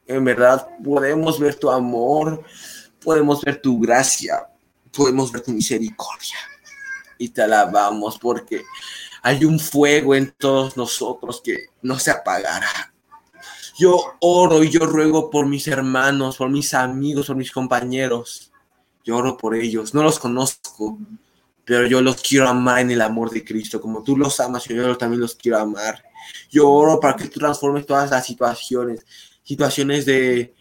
[0.10, 2.44] en verdad podemos ver tu amor,
[3.00, 4.48] podemos ver tu gracia,
[4.92, 6.36] podemos ver tu misericordia.
[7.20, 8.64] Y te alabamos porque
[9.22, 12.92] hay un fuego en todos nosotros que no se apagará.
[13.78, 18.52] Yo oro y yo ruego por mis hermanos, por mis amigos, por mis compañeros.
[19.04, 19.94] Yo oro por ellos.
[19.94, 20.98] No los conozco,
[21.66, 23.80] pero yo los quiero amar en el amor de Cristo.
[23.80, 26.04] Como tú los amas, yo también los quiero amar.
[26.50, 29.06] Yo oro para que tú transformes todas las situaciones
[29.50, 30.54] situaciones de,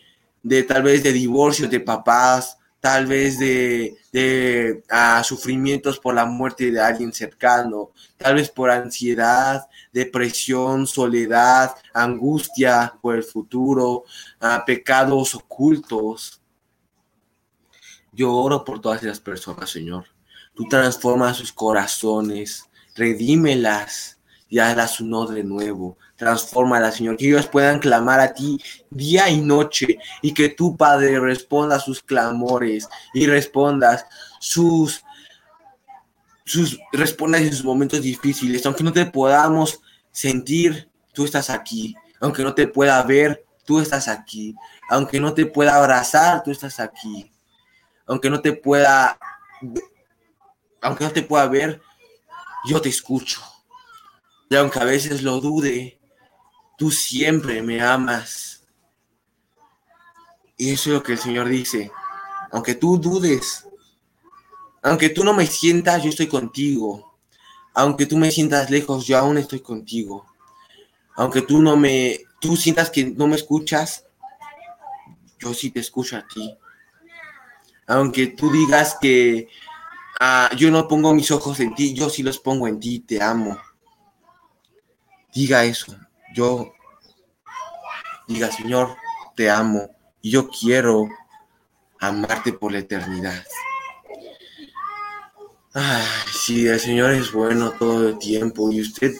[0.67, 6.71] tal vez de divorcio de papás, tal vez de, de ah, sufrimientos por la muerte
[6.71, 14.05] de alguien cercano, tal vez por ansiedad, depresión, soledad, angustia por el futuro,
[14.41, 16.41] uh, pecados ocultos.
[18.11, 20.07] Yo oro por todas esas personas, Señor.
[20.55, 22.65] Tú transformas sus corazones,
[22.95, 24.19] redímelas
[24.49, 25.99] y hazlas uno de nuevo.
[26.19, 28.61] Transfórmala, Señor, que ellos puedan clamar a ti
[28.91, 34.05] día y noche y que tu Padre responda sus clamores y respondas
[34.41, 35.05] sus
[36.45, 42.43] sus respondas en sus momentos difíciles, aunque no te podamos sentir, tú estás aquí, aunque
[42.43, 44.57] no te pueda ver, tú estás aquí,
[44.91, 47.31] aunque no te pueda abrazar, tú estás aquí,
[48.07, 49.19] aunque no te pueda
[50.81, 51.81] aunque no te pueda ver,
[52.67, 53.41] yo te escucho.
[54.49, 55.98] Y aunque a veces lo dude,
[56.79, 58.63] tú siempre me amas.
[60.57, 61.91] Y eso es lo que el Señor dice.
[62.51, 63.67] Aunque tú dudes,
[64.81, 67.19] aunque tú no me sientas, yo estoy contigo.
[67.75, 70.27] Aunque tú me sientas lejos, yo aún estoy contigo.
[71.17, 74.07] Aunque tú no me, tú sientas que no me escuchas,
[75.39, 76.57] yo sí te escucho a ti.
[77.89, 79.49] Aunque tú digas que
[80.21, 83.21] ah, yo no pongo mis ojos en ti, yo sí los pongo en ti, te
[83.21, 83.59] amo.
[85.35, 85.97] Diga eso,
[86.39, 86.73] yo
[88.29, 88.97] diga, Señor,
[89.35, 89.91] te amo
[90.23, 91.09] y yo quiero
[91.99, 93.43] amarte por la eternidad.
[95.75, 99.17] Ay, sí, el Señor es bueno todo el tiempo y usted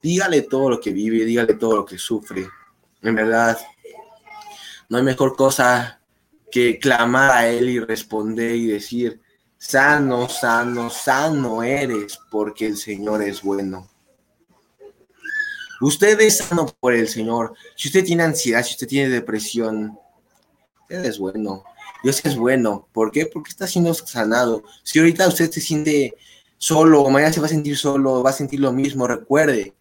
[0.00, 2.48] dígale todo lo que vive, dígale todo lo que sufre.
[3.02, 3.58] En verdad,
[4.88, 6.00] no hay mejor cosa
[6.52, 9.20] que clamar a Él y responder y decir,
[9.58, 13.95] sano, sano, sano eres porque el Señor es bueno.
[15.80, 17.54] Usted es sano por el Señor.
[17.76, 19.98] Si usted tiene ansiedad, si usted tiene depresión,
[20.88, 21.64] Él es bueno.
[22.02, 22.88] Dios es bueno.
[22.92, 23.26] ¿Por qué?
[23.26, 24.64] Porque está siendo sanado.
[24.82, 26.14] Si ahorita usted se siente
[26.58, 29.74] solo, mañana se va a sentir solo, va a sentir lo mismo, recuerde,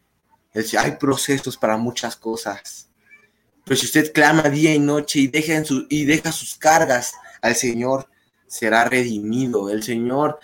[0.77, 2.89] hay procesos para muchas cosas.
[3.65, 7.55] Pero si usted clama día y noche y deja, su, y deja sus cargas al
[7.55, 8.07] Señor,
[8.47, 9.69] será redimido.
[9.69, 10.39] El Señor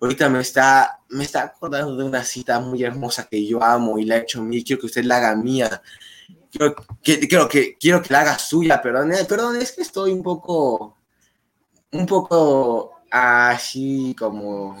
[0.00, 4.04] ahorita me está, me está acordando de una cita muy hermosa que yo amo y
[4.04, 4.64] la he hecho mí.
[4.64, 5.82] Quiero que usted la haga mía.
[6.50, 10.22] Quiero que, quiero que, quiero que la haga suya, perdón, perdón, es que estoy un
[10.22, 10.96] poco,
[11.92, 14.76] un poco así como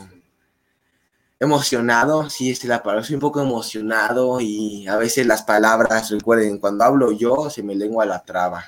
[1.38, 6.58] emocionado, sí, es la palabra, soy un poco emocionado y a veces las palabras, recuerden,
[6.58, 8.64] cuando hablo yo se me lengua la traba,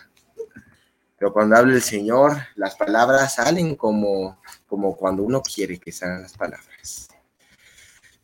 [1.18, 4.38] pero cuando habla el Señor, las palabras salen como,
[4.72, 7.06] como cuando uno quiere que salgan las palabras.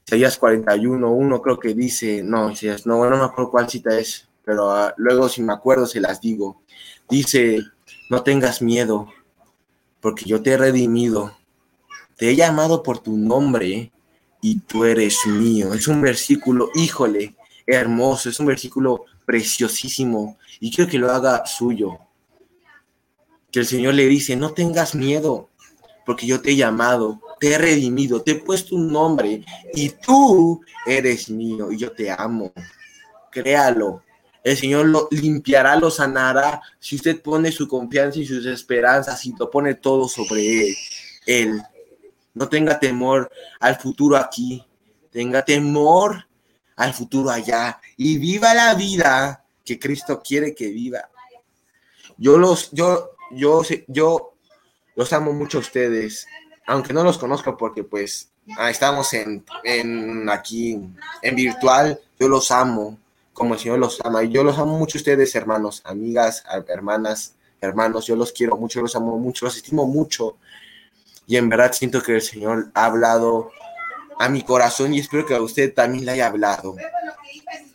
[0.06, 4.26] Isaías 41, uno creo que dice, no, Isaías, no, no me acuerdo cuál cita es,
[4.46, 6.62] pero ah, luego si me acuerdo se las digo.
[7.06, 7.60] Dice,
[8.08, 9.12] no tengas miedo,
[10.00, 11.36] porque yo te he redimido,
[12.16, 13.92] te he llamado por tu nombre
[14.40, 15.74] y tú eres mío.
[15.74, 17.36] Es un versículo, híjole,
[17.66, 21.98] hermoso, es un versículo preciosísimo y quiero que lo haga suyo.
[23.50, 25.50] Que el Señor le dice, no tengas miedo,
[26.08, 29.44] porque yo te he llamado, te he redimido, te he puesto un nombre
[29.74, 32.50] y tú eres mío y yo te amo.
[33.30, 34.02] Créalo.
[34.42, 39.34] El Señor lo limpiará, lo sanará si usted pone su confianza y sus esperanzas y
[39.38, 40.76] lo pone todo sobre él.
[41.26, 41.62] Él
[42.32, 43.30] no tenga temor
[43.60, 44.64] al futuro aquí,
[45.10, 46.26] tenga temor
[46.76, 51.10] al futuro allá y viva la vida que Cristo quiere que viva.
[52.16, 54.37] Yo los, yo, yo, yo
[54.98, 56.26] los amo mucho a ustedes,
[56.66, 58.30] aunque no los conozco porque pues
[58.68, 60.76] estamos en, en aquí
[61.22, 62.98] en virtual, yo los amo
[63.32, 64.24] como el Señor los ama.
[64.24, 68.06] Y yo los amo mucho a ustedes, hermanos, amigas, hermanas, hermanos.
[68.06, 70.36] Yo los quiero mucho, los amo mucho, los estimo mucho
[71.28, 73.52] y en verdad siento que el Señor ha hablado
[74.18, 76.74] a mi corazón y espero que a usted también le haya hablado.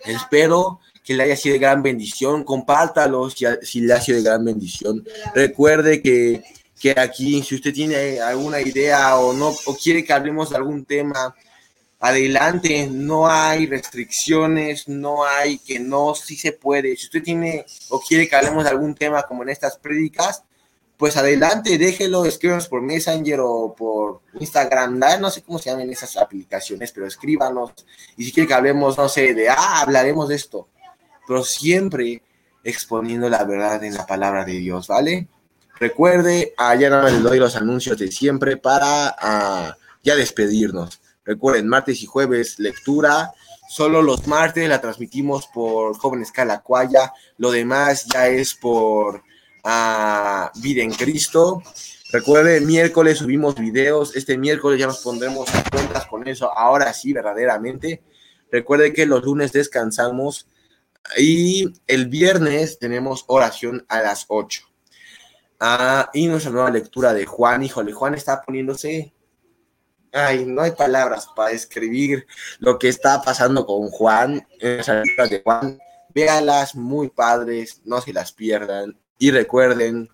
[0.03, 2.43] Espero que le haya sido de gran bendición.
[2.43, 5.05] Compártalo si, si le ha sido de gran bendición.
[5.33, 6.43] Recuerde que,
[6.79, 10.85] que, aquí, si usted tiene alguna idea o no, o quiere que hablemos de algún
[10.85, 11.35] tema,
[12.03, 12.87] adelante.
[12.91, 16.95] No hay restricciones, no hay que no, sí se puede.
[16.97, 20.43] Si usted tiene o quiere que hablemos de algún tema como en estas prédicas,
[20.97, 26.17] pues adelante, déjelo, escríbanos por Messenger o por Instagram, no sé cómo se llaman esas
[26.17, 27.71] aplicaciones, pero escríbanos.
[28.17, 30.67] Y si quiere que hablemos, no sé, de, ah, hablaremos de esto,
[31.25, 32.21] pero siempre
[32.65, 35.27] exponiendo la verdad en la palabra de Dios, ¿vale?
[35.79, 41.01] Recuerde, allá no les doy los anuncios de siempre para ah, ya despedirnos.
[41.25, 43.31] Recuerden, martes y jueves, lectura.
[43.69, 47.13] Solo los martes la transmitimos por Jóvenes Calacuaya.
[47.37, 49.23] Lo demás ya es por
[49.63, 51.63] a Vida en Cristo.
[52.11, 54.15] Recuerde, miércoles subimos videos.
[54.15, 56.55] Este miércoles ya nos pondremos a cuentas con eso.
[56.55, 58.03] Ahora sí, verdaderamente.
[58.51, 60.47] Recuerde que los lunes descansamos
[61.17, 64.72] y el viernes tenemos oración a las 8.
[65.65, 67.63] Ah, y nuestra nueva lectura de Juan.
[67.63, 69.13] Híjole, Juan está poniéndose.
[70.11, 72.27] Ay, no hay palabras para describir
[72.59, 75.79] lo que está pasando con Juan las lecturas de Juan.
[76.13, 78.99] Véalas, muy padres, no se las pierdan.
[79.17, 80.09] Y recuerden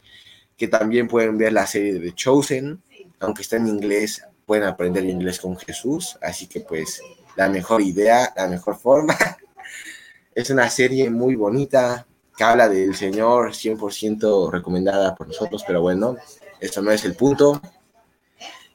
[0.56, 2.84] que también pueden ver la serie de Chosen,
[3.20, 7.02] aunque está en inglés, pueden aprender inglés con Jesús, así que pues
[7.36, 9.18] la mejor idea, la mejor forma.
[10.36, 12.08] Es una serie muy bonita
[12.40, 16.16] que habla del Señor, 100% recomendada por nosotros, pero bueno,
[16.62, 17.62] eso no es el punto.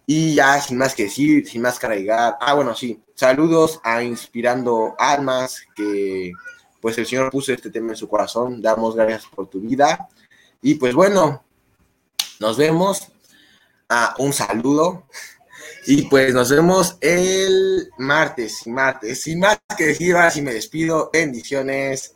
[0.05, 4.95] Y ya sin más que decir, sin más cargar, ah bueno, sí, saludos a Inspirando
[4.99, 6.33] Almas, que
[6.79, 10.11] pues el Señor puso este tema en su corazón, damos gracias por tu vida
[10.61, 11.43] y pues bueno,
[12.41, 13.09] nos vemos.
[13.89, 15.07] Ah, un saludo.
[15.87, 19.23] Y pues nos vemos el martes, martes.
[19.23, 21.09] Sin más que decir, ahora sí me despido.
[21.11, 22.15] Bendiciones.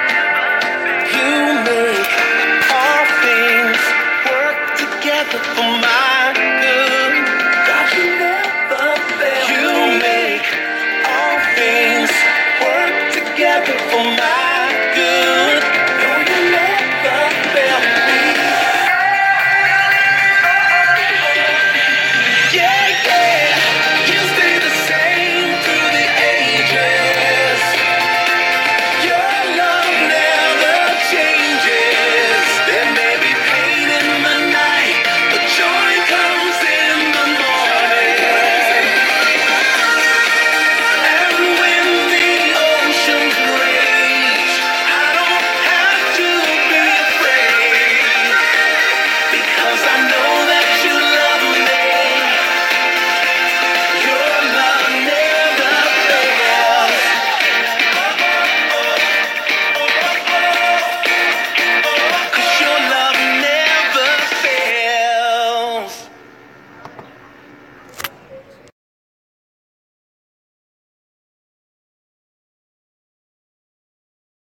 [0.00, 0.39] Bye.